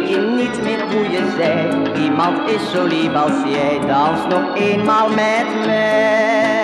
Weet 0.00 0.34
niet 0.34 0.62
meer 0.62 0.82
hoe 0.92 1.10
je 1.10 1.32
zei? 1.36 1.82
Iemand 2.04 2.50
is 2.50 2.70
zo 2.70 2.84
lief 2.84 3.14
als 3.14 3.52
jij. 3.52 3.80
Dans 3.86 4.26
nog 4.28 4.56
eenmaal 4.56 5.08
met 5.08 5.66
mij. 5.66 6.59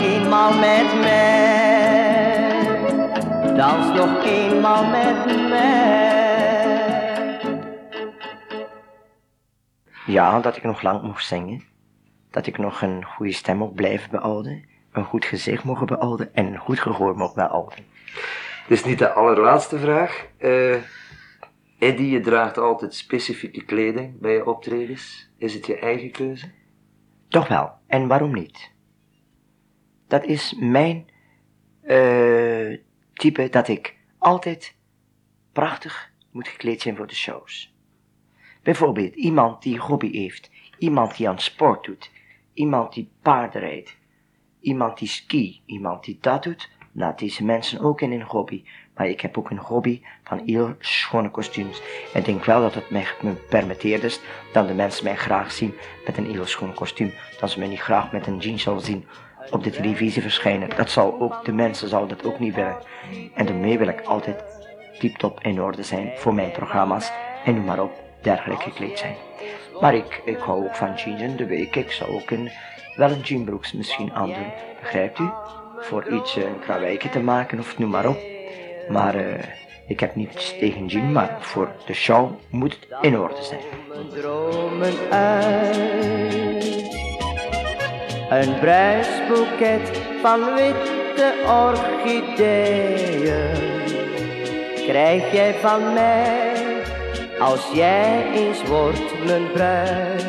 Eenmaal 0.00 0.52
met 0.52 1.00
mij. 1.00 1.58
Dans 3.56 3.96
nog 3.96 4.24
eenmaal 4.24 4.84
met 4.84 5.48
mij. 5.48 6.18
Ja, 10.06 10.40
dat 10.40 10.56
ik 10.56 10.62
nog 10.62 10.82
lang 10.82 11.02
mocht 11.02 11.24
zingen. 11.24 11.62
Dat 12.30 12.46
ik 12.46 12.58
nog 12.58 12.82
een 12.82 13.04
goede 13.04 13.32
stem 13.32 13.56
mocht 13.56 13.74
blijven 13.74 14.10
behouden. 14.10 14.64
Een 14.92 15.04
goed 15.04 15.24
gezicht 15.24 15.64
mocht 15.64 15.86
behouden 15.86 16.34
en 16.34 16.46
een 16.46 16.58
goed 16.58 16.80
gehoor 16.80 17.16
mocht 17.16 17.34
behouden. 17.34 17.78
Dit 18.68 18.78
is 18.78 18.84
niet 18.84 18.98
de 18.98 19.12
allerlaatste 19.12 19.78
vraag. 19.78 20.26
Eh 20.38 20.76
Eddy, 21.78 22.02
je 22.02 22.20
draagt 22.20 22.58
altijd 22.58 22.94
specifieke 22.94 23.64
kleding 23.64 24.20
bij 24.20 24.32
je 24.32 24.46
optredens. 24.46 25.30
Is 25.38 25.54
het 25.54 25.66
je 25.66 25.78
eigen 25.78 26.10
keuze? 26.10 26.50
Toch 27.28 27.48
wel, 27.48 27.72
en 27.86 28.06
waarom 28.06 28.34
niet? 28.34 28.72
Dat 30.10 30.24
is 30.24 30.54
mijn 30.58 31.06
eh, 31.82 32.78
type 33.12 33.48
dat 33.50 33.68
ik 33.68 33.96
altijd 34.18 34.74
prachtig 35.52 36.12
moet 36.30 36.48
gekleed 36.48 36.80
zijn 36.80 36.96
voor 36.96 37.06
de 37.06 37.14
shows. 37.14 37.74
Bijvoorbeeld 38.62 39.14
iemand 39.14 39.62
die 39.62 39.78
hobby 39.78 40.10
heeft, 40.12 40.50
iemand 40.78 41.16
die 41.16 41.28
aan 41.28 41.38
sport 41.38 41.84
doet, 41.84 42.10
iemand 42.52 42.92
die 42.92 43.10
paarden 43.22 43.60
rijdt, 43.60 43.96
iemand 44.60 44.98
die 44.98 45.08
ski, 45.08 45.62
iemand 45.66 46.04
die 46.04 46.18
dat 46.20 46.42
doet. 46.42 46.70
Nou, 46.92 47.16
deze 47.16 47.44
mensen 47.44 47.80
ook 47.80 48.00
in 48.00 48.12
een 48.12 48.22
hobby. 48.22 48.64
Maar 48.94 49.08
ik 49.08 49.20
heb 49.20 49.38
ook 49.38 49.50
een 49.50 49.58
hobby 49.58 50.02
van 50.24 50.42
heel 50.46 50.74
schone 50.78 51.30
kostuums. 51.30 51.82
En 52.12 52.20
ik 52.20 52.26
denk 52.26 52.44
wel 52.44 52.60
dat 52.60 52.74
het 52.74 52.90
mij 52.90 53.06
permitteerd 53.48 54.02
is 54.02 54.20
dat 54.52 54.68
de 54.68 54.74
mensen 54.74 55.04
mij 55.04 55.16
graag 55.16 55.52
zien 55.52 55.74
met 56.06 56.16
een 56.16 56.30
heel 56.30 56.46
schoon 56.46 56.74
kostuum. 56.74 57.12
Dat 57.40 57.50
ze 57.50 57.58
mij 57.58 57.68
niet 57.68 57.80
graag 57.80 58.12
met 58.12 58.26
een 58.26 58.38
jeans 58.38 58.62
zullen 58.62 58.80
zien 58.80 59.04
op 59.50 59.64
de 59.64 59.70
televisie 59.70 60.22
verschijnen. 60.22 60.68
Dat 60.76 60.90
zal 60.90 61.16
ook, 61.20 61.44
de 61.44 61.52
mensen 61.52 61.88
zal 61.88 62.06
dat 62.06 62.24
ook 62.24 62.38
niet 62.38 62.54
willen. 62.54 62.76
En 63.34 63.46
daarmee 63.46 63.78
wil 63.78 63.88
ik 63.88 64.00
altijd 64.00 64.44
tip-top 64.98 65.38
in 65.42 65.62
orde 65.62 65.82
zijn 65.82 66.12
voor 66.16 66.34
mijn 66.34 66.50
programma's. 66.50 67.12
En 67.44 67.54
noem 67.54 67.64
maar 67.64 67.82
op, 67.82 67.92
dergelijk 68.20 68.62
gekleed 68.62 68.98
zijn. 68.98 69.14
Maar 69.80 69.94
ik, 69.94 70.22
ik 70.24 70.38
hou 70.38 70.64
ook 70.64 70.74
van 70.74 70.94
jeans 70.94 71.22
in 71.22 71.36
de 71.36 71.46
week. 71.46 71.76
Ik 71.76 71.90
zou 71.90 72.10
ook 72.10 72.30
een, 72.30 72.50
wel 72.96 73.10
een 73.10 73.20
jeanbroeks 73.20 73.72
misschien 73.72 74.12
aandoen. 74.12 74.52
Begrijpt 74.80 75.18
u? 75.18 75.28
Voor 75.78 76.08
iets 76.08 76.36
eh, 76.36 76.44
een 76.44 76.58
krawijke 76.60 77.08
te 77.08 77.20
maken 77.20 77.58
of 77.58 77.78
noem 77.78 77.90
maar 77.90 78.08
op. 78.08 78.18
Maar 78.88 79.14
eh, 79.14 79.44
ik 79.86 80.00
heb 80.00 80.14
niets 80.14 80.58
tegen 80.58 80.86
jean, 80.86 81.12
maar 81.12 81.36
voor 81.40 81.72
de 81.86 81.94
show 81.94 82.30
moet 82.50 82.78
het 82.80 82.98
in 83.00 83.18
orde 83.18 83.42
zijn. 83.42 83.60
dromen 84.10 84.94
uit. 85.10 86.59
Een 88.30 88.58
bruisboeket 88.58 90.00
van 90.22 90.54
witte 90.54 91.34
orchideeën 91.46 92.58
krijg 94.86 95.32
jij 95.32 95.54
van 95.54 95.92
mij 95.92 96.52
als 97.38 97.70
jij 97.74 98.32
eens 98.32 98.62
wordt 98.64 99.24
mijn 99.26 99.52
bruid. 99.52 100.26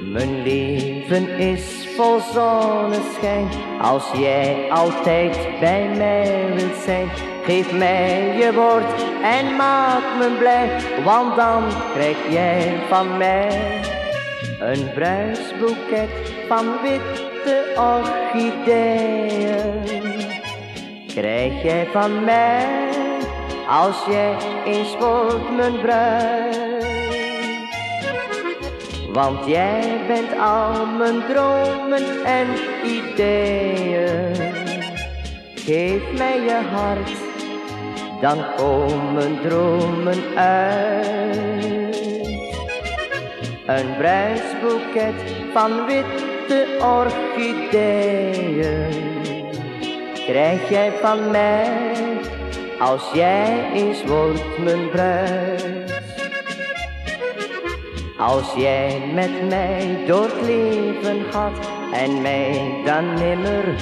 Mijn 0.00 0.42
leven 0.42 1.28
is 1.28 1.88
vol 1.96 2.20
zonneschijn 2.20 3.48
als 3.80 4.10
jij 4.12 4.70
altijd 4.70 5.38
bij 5.60 5.88
mij 5.96 6.52
wilt 6.54 6.76
zijn. 6.84 7.08
Geef 7.44 7.72
mij 7.72 8.36
je 8.36 8.52
woord 8.54 9.04
en 9.22 9.56
maak 9.56 10.02
me 10.18 10.36
blij, 10.38 10.80
want 11.04 11.36
dan 11.36 11.64
krijg 11.94 12.16
jij 12.30 12.80
van 12.88 13.16
mij 13.16 13.96
een 14.60 14.92
bruisboeket 14.94 16.10
van 16.48 16.66
witte 16.82 17.74
orchideeën. 17.76 19.46
Krijg 21.06 21.62
jij 21.62 21.86
van 21.92 22.24
mij 22.24 22.88
als 23.68 24.04
jij 24.06 24.36
eens 24.64 24.96
wordt 24.96 25.56
mijn 25.56 25.80
bruid. 25.80 26.86
Want 29.12 29.46
jij 29.46 30.00
bent 30.06 30.38
al 30.38 30.86
mijn 30.86 31.22
dromen 31.28 32.24
en 32.24 32.46
ideeën. 32.84 34.34
Geef 35.54 36.02
mij 36.18 36.40
je 36.40 36.60
hart, 36.70 37.10
dan 38.20 38.44
komen 38.56 39.40
dromen 39.42 40.36
uit. 40.36 41.17
Een 43.68 43.96
bruisboeket 43.96 45.14
van 45.52 45.86
witte 45.86 46.66
orchideeën. 46.80 48.26
Krijg 50.14 50.68
jij 50.70 50.92
van 51.00 51.30
mij 51.30 51.96
als 52.78 53.10
jij 53.12 53.70
eens 53.74 54.04
wordt 54.04 54.58
mijn 54.58 54.90
bruid. 54.90 56.02
Als 58.18 58.54
jij 58.56 59.02
met 59.14 59.48
mij 59.48 60.04
door 60.06 60.22
het 60.24 60.40
leven 60.46 61.24
gaat 61.30 61.68
en 61.92 62.22
mij 62.22 62.80
dan 62.84 63.14
nimmer 63.14 63.74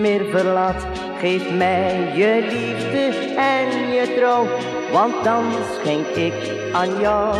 meer 0.00 0.24
verlaat, 0.30 0.86
geef 1.18 1.50
mij 1.50 2.12
je 2.14 2.46
liefde 2.50 3.34
en 3.36 3.92
je 3.92 4.14
trouw, 4.16 4.46
want 4.92 5.24
dan 5.24 5.44
schenk 5.80 6.06
ik 6.06 6.52
aan 6.72 7.00
jou. 7.00 7.34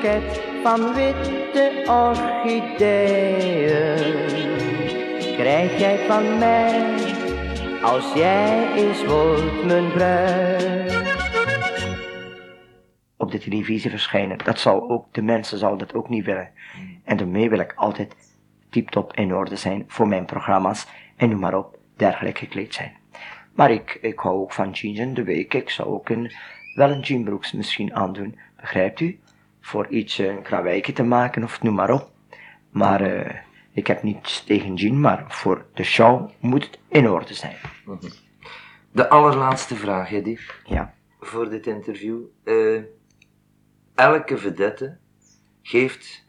Bruidsboeket 0.00 0.40
van 0.62 0.94
witte 0.94 1.84
orchideeën 1.86 3.14
krijg 5.36 5.78
jij 5.78 6.06
van 6.06 6.38
mij 6.38 6.94
als 7.82 8.12
jij 8.12 8.72
eens 8.74 9.04
wordt 9.04 9.64
mijn 9.64 9.92
bruid. 9.92 11.14
Op 13.16 13.30
de 13.30 13.38
televisie 13.38 13.90
verschijnen, 13.90 14.38
dat 14.44 14.58
zal 14.58 14.90
ook, 14.90 15.14
de 15.14 15.22
mensen 15.22 15.58
zal 15.58 15.76
dat 15.76 15.94
ook 15.94 16.08
niet 16.08 16.24
willen. 16.24 16.50
En 17.04 17.16
daarmee 17.16 17.50
wil 17.50 17.58
ik 17.58 17.72
altijd 17.76 18.14
tip-top 18.70 19.16
in 19.16 19.34
orde 19.34 19.56
zijn 19.56 19.84
voor 19.86 20.08
mijn 20.08 20.24
programma's 20.24 20.86
en 21.16 21.28
noem 21.28 21.40
maar 21.40 21.58
op, 21.58 21.78
dergelijk 21.96 22.38
gekleed 22.38 22.74
zijn. 22.74 22.92
Maar 23.54 23.70
ik, 23.70 23.98
ik 24.00 24.18
hou 24.18 24.36
ook 24.40 24.52
van 24.52 24.70
jeans 24.70 24.98
in 24.98 25.14
de 25.14 25.24
week, 25.24 25.54
ik 25.54 25.70
zou 25.70 25.88
ook 25.88 26.08
een, 26.08 26.32
wel 26.74 26.90
een 26.90 27.00
jeanbroeks 27.00 27.52
misschien 27.52 27.94
aandoen, 27.94 28.38
begrijpt 28.56 29.00
u? 29.00 29.20
Voor 29.66 29.86
iets, 29.88 30.18
eh, 30.18 30.26
een 30.26 30.42
krawijkje 30.42 30.92
te 30.92 31.02
maken 31.02 31.42
of 31.42 31.62
noem 31.62 31.74
maar 31.74 31.90
op. 31.90 32.10
Maar 32.70 33.00
eh, 33.00 33.34
ik 33.72 33.86
heb 33.86 34.02
niets 34.02 34.44
tegen 34.44 34.74
jean, 34.74 35.00
maar 35.00 35.24
voor 35.28 35.66
de 35.74 35.82
show 35.82 36.30
moet 36.40 36.64
het 36.64 36.78
in 36.88 37.08
orde 37.10 37.34
zijn. 37.34 37.56
De 38.92 39.08
allerlaatste 39.08 39.76
vraag, 39.76 40.12
Eddy, 40.12 40.36
Ja. 40.64 40.94
voor 41.20 41.48
dit 41.50 41.66
interview. 41.66 42.18
Eh, 42.44 42.82
elke 43.94 44.38
vedette 44.38 44.98
geeft 45.62 46.24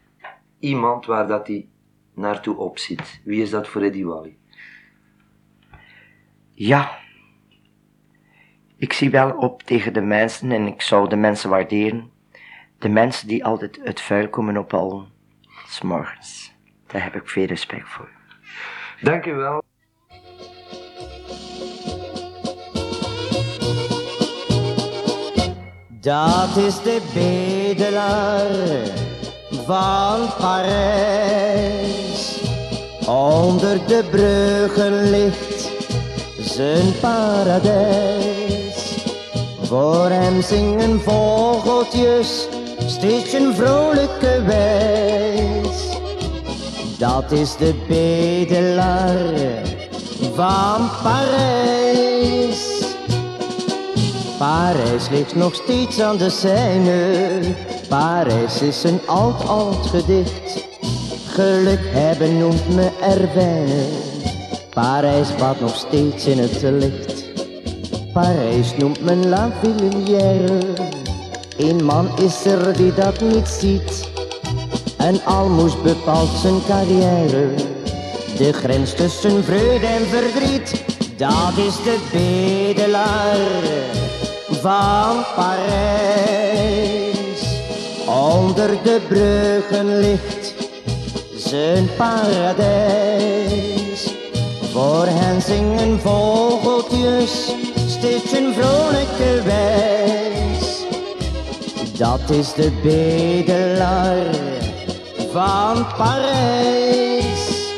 iemand 0.59 1.05
waar 1.05 1.27
dat 1.27 1.47
hij 1.47 1.67
naartoe 2.13 2.57
opziet. 2.57 3.21
Wie 3.23 3.41
is 3.41 3.49
dat 3.49 3.67
voor 3.67 3.81
Eddie 3.81 4.05
Wally? 4.05 4.37
Ja. 6.53 6.97
Ik 8.77 8.93
zie 8.93 9.09
wel 9.09 9.31
op 9.31 9.63
tegen 9.63 9.93
de 9.93 10.01
mensen 10.01 10.51
en 10.51 10.67
ik 10.67 10.81
zou 10.81 11.09
de 11.09 11.15
mensen 11.15 11.49
waarderen. 11.49 12.15
De 12.79 12.89
mensen 12.89 13.27
die 13.27 13.45
altijd 13.45 13.79
het 13.83 14.01
vuil 14.01 14.29
komen 14.29 14.57
ophalen. 14.57 15.07
S 15.67 15.81
morgens. 15.81 16.53
Daar 16.87 17.03
heb 17.03 17.15
ik 17.15 17.29
veel 17.29 17.45
respect 17.45 17.89
voor. 17.89 18.09
Dank 19.01 19.25
u 19.25 19.33
wel. 19.33 19.63
Dat 26.01 26.57
is 26.57 26.81
de 26.81 27.01
bedelaar 27.13 28.85
van 29.65 30.29
Parijs. 30.37 32.41
Onder 33.07 33.87
de 33.87 34.07
bruggen 34.11 35.09
ligt 35.09 35.71
zijn 36.39 36.99
paradijs. 36.99 39.05
Voor 39.61 40.09
hem 40.09 40.41
zingen 40.41 41.01
vogeltjes 41.01 42.47
steeds 42.97 43.33
een 43.33 43.53
vrolijke 43.55 44.43
wijs. 44.45 45.97
Dat 46.97 47.31
is 47.31 47.55
de 47.55 47.73
bedelaar 47.87 49.65
van 50.33 50.89
Parijs. 51.03 52.95
Parijs 54.37 55.09
ligt 55.09 55.35
nog 55.35 55.55
steeds 55.55 55.99
aan 55.99 56.17
de 56.17 56.29
Seine. 56.29 57.39
Parijs 57.89 58.61
is 58.61 58.83
een 58.83 58.99
oud, 59.05 59.47
oud 59.47 59.87
gedicht. 59.87 60.65
Geluk 61.27 61.81
hebben 61.83 62.37
noemt 62.37 62.75
me 62.75 62.89
Erwijne. 63.01 63.85
Parijs 64.73 65.35
baat 65.35 65.59
nog 65.59 65.75
steeds 65.75 66.25
in 66.25 66.37
het 66.37 66.61
licht. 66.61 67.25
Parijs 68.13 68.77
noemt 68.77 69.03
men 69.03 69.29
La 69.29 69.51
Villière. 69.61 70.95
Een 71.57 71.85
man 71.85 72.09
is 72.19 72.45
er 72.45 72.77
die 72.77 72.93
dat 72.93 73.21
niet 73.21 73.47
ziet. 73.47 74.09
En 74.97 75.23
almoes 75.25 75.81
bepaalt 75.81 76.37
zijn 76.41 76.61
carrière. 76.67 77.49
De 78.37 78.53
grens 78.53 78.93
tussen 78.93 79.43
vreugde 79.43 79.87
en 79.87 80.05
verdriet. 80.05 80.83
Dat 81.15 81.57
is 81.57 81.75
de 81.83 81.97
bedelaar 82.11 83.37
van 84.51 85.23
Parijs. 85.35 85.65
Onder 88.05 88.69
de 88.83 89.01
bruggen 89.07 89.99
ligt 89.99 90.53
zijn 91.35 91.89
paradijs. 91.97 92.67
Voor 94.71 95.05
hen 95.05 95.41
zingen 95.41 95.99
vogeltjes 95.99 97.51
steeds 97.87 98.31
een 98.31 98.53
vrolijke 98.53 99.41
wijs. 99.43 100.56
Dat 101.97 102.29
is 102.29 102.53
de 102.53 102.71
bedelaar 102.83 104.35
van 105.31 105.85
Parijs. 105.97 107.75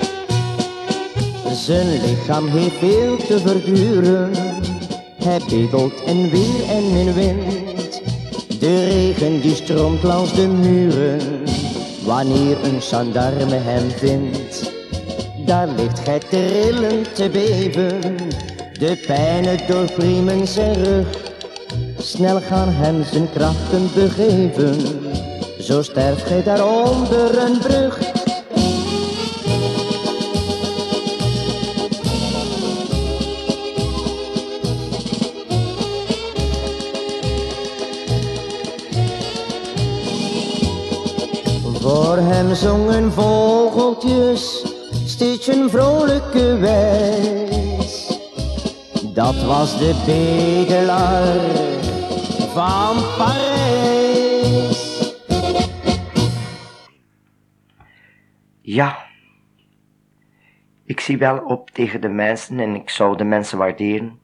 Zijn 1.52 2.02
lichaam 2.02 2.48
heeft 2.48 2.76
veel 2.76 3.18
te 3.18 3.40
verduren. 3.40 4.32
Hij 5.24 5.42
bedelt 5.50 6.04
en 6.04 6.30
weer 6.30 6.70
en 6.70 6.84
in 6.84 7.14
wind. 7.14 8.02
De 8.60 8.86
regen 8.86 9.42
die 9.42 9.56
stroomt 9.56 10.04
langs 10.04 10.34
de 10.34 10.48
muren. 10.48 11.44
Wanneer 12.06 12.58
een 12.64 12.82
gendarme 12.82 13.56
hem 13.56 13.90
vindt. 13.90 14.72
Daar 15.46 15.68
ligt 15.68 16.00
gij 16.00 16.20
trillend 16.20 17.16
te 17.16 17.30
beven. 17.30 18.18
De 18.80 19.04
pijnen 19.08 19.68
doorpriemen 19.68 20.48
zijn 20.48 20.84
rug. 20.84 21.29
Snel 22.02 22.42
gaan 22.42 22.70
hem 22.70 23.04
zijn 23.04 23.30
krachten 23.32 23.90
begeven. 23.94 24.76
Zo 25.60 25.82
sterft 25.82 26.28
gij 26.28 26.44
daar 26.44 26.66
onder 26.66 27.38
een 27.38 27.58
brug. 27.58 28.00
Voor 41.82 42.18
hem 42.18 42.56
zongen 42.56 43.12
vogeltjes 43.12 44.66
steeds 45.06 45.48
een 45.48 45.70
vrolijke 45.70 46.58
wijs. 46.58 48.18
Dat 49.14 49.44
was 49.44 49.78
de 49.78 49.94
bedelaar 50.06 51.79
van 52.54 52.96
Parijs. 53.18 54.80
Ja. 58.62 59.08
Ik 60.86 61.00
zie 61.00 61.18
wel 61.18 61.38
op 61.38 61.70
tegen 61.70 62.02
de 62.02 62.10
mensen 62.10 62.60
en 62.60 62.76
ik 62.76 62.90
zou 62.90 63.18
de 63.18 63.24
mensen 63.24 63.58
waarderen. 63.58 64.20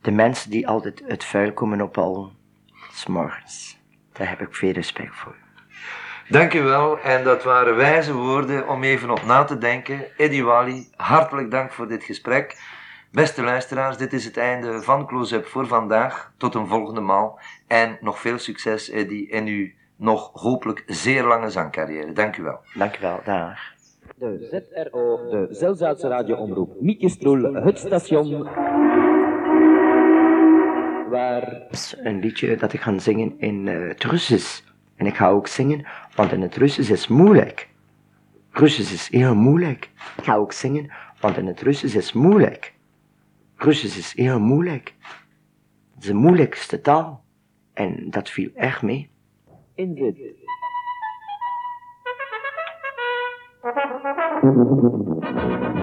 De 0.00 0.10
mensen 0.10 0.50
die 0.50 0.68
altijd 0.68 1.02
het 1.06 1.24
vuil 1.24 1.52
komen 1.52 1.80
ophalen. 1.80 2.30
S 2.92 3.06
morgens. 3.06 3.78
Daar 4.12 4.28
heb 4.28 4.40
ik 4.40 4.54
veel 4.54 4.72
respect 4.72 5.14
voor. 5.14 5.36
Dank 6.28 6.54
u 6.54 6.62
wel. 6.62 6.98
En 7.00 7.24
dat 7.24 7.42
waren 7.42 7.76
wijze 7.76 8.12
woorden 8.12 8.68
om 8.68 8.82
even 8.82 9.10
op 9.10 9.24
na 9.24 9.44
te 9.44 9.58
denken. 9.58 10.16
Eddie 10.16 10.44
Wally, 10.44 10.88
hartelijk 10.96 11.50
dank 11.50 11.72
voor 11.72 11.88
dit 11.88 12.04
gesprek. 12.04 12.56
Beste 13.12 13.42
luisteraars, 13.42 13.96
dit 13.96 14.12
is 14.12 14.24
het 14.24 14.36
einde 14.36 14.82
van 14.82 15.06
Close-Up 15.06 15.46
voor 15.46 15.66
vandaag. 15.66 16.32
Tot 16.36 16.54
een 16.54 16.66
volgende 16.66 17.00
maal 17.00 17.38
en 17.66 17.98
nog 18.00 18.18
veel 18.18 18.38
succes 18.38 18.90
eh, 18.90 19.00
Eddy 19.00 19.26
in 19.28 19.46
uw 19.46 19.70
nog 19.96 20.30
hopelijk 20.32 20.82
zeer 20.86 21.24
lange 21.24 21.50
zangcarrière. 21.50 22.12
Dank 22.12 22.36
u 22.36 22.42
wel. 22.42 22.60
Dank 22.74 22.96
u 22.96 23.00
wel, 23.00 23.20
daar. 23.24 23.74
De 24.14 24.64
ZRO, 24.72 25.28
de 25.30 25.46
Zelzaadse 25.50 26.08
radioomroep, 26.08 26.80
Mietje 26.80 27.08
Stroel, 27.08 27.54
het 27.54 27.78
station 27.78 28.42
waar... 31.10 31.62
Een 32.02 32.18
liedje 32.20 32.56
dat 32.56 32.72
ik 32.72 32.80
ga 32.80 32.98
zingen 32.98 33.34
in 33.38 33.68
eh, 33.68 33.88
het 33.88 34.04
Russisch. 34.04 34.62
En 34.96 35.06
ik 35.06 35.16
ga 35.16 35.28
ook 35.28 35.46
zingen, 35.46 35.86
want 36.14 36.32
in 36.32 36.40
het 36.40 36.56
Russisch 36.56 36.90
is 36.90 37.08
moeilijk. 37.08 37.68
Russisch 38.50 38.92
is 38.92 39.08
heel 39.08 39.34
moeilijk. 39.34 39.90
Ik 40.16 40.24
ga 40.24 40.36
ook 40.36 40.52
zingen, 40.52 40.90
want 41.20 41.36
in 41.36 41.46
het 41.46 41.60
Russisch 41.60 41.96
is 41.96 42.12
moeilijk. 42.12 42.72
Russisch 43.64 43.96
is 43.96 44.12
heel 44.14 44.40
moeilijk. 44.40 44.94
Het 45.94 46.02
is 46.02 46.06
de 46.06 46.14
moeilijkste 46.14 46.80
taal. 46.80 47.24
En 47.72 48.10
dat 48.10 48.30
viel 48.30 48.50
echt 48.54 48.82
mee. 48.82 49.10
Inzit. 49.74 50.18
Thank 55.22 55.76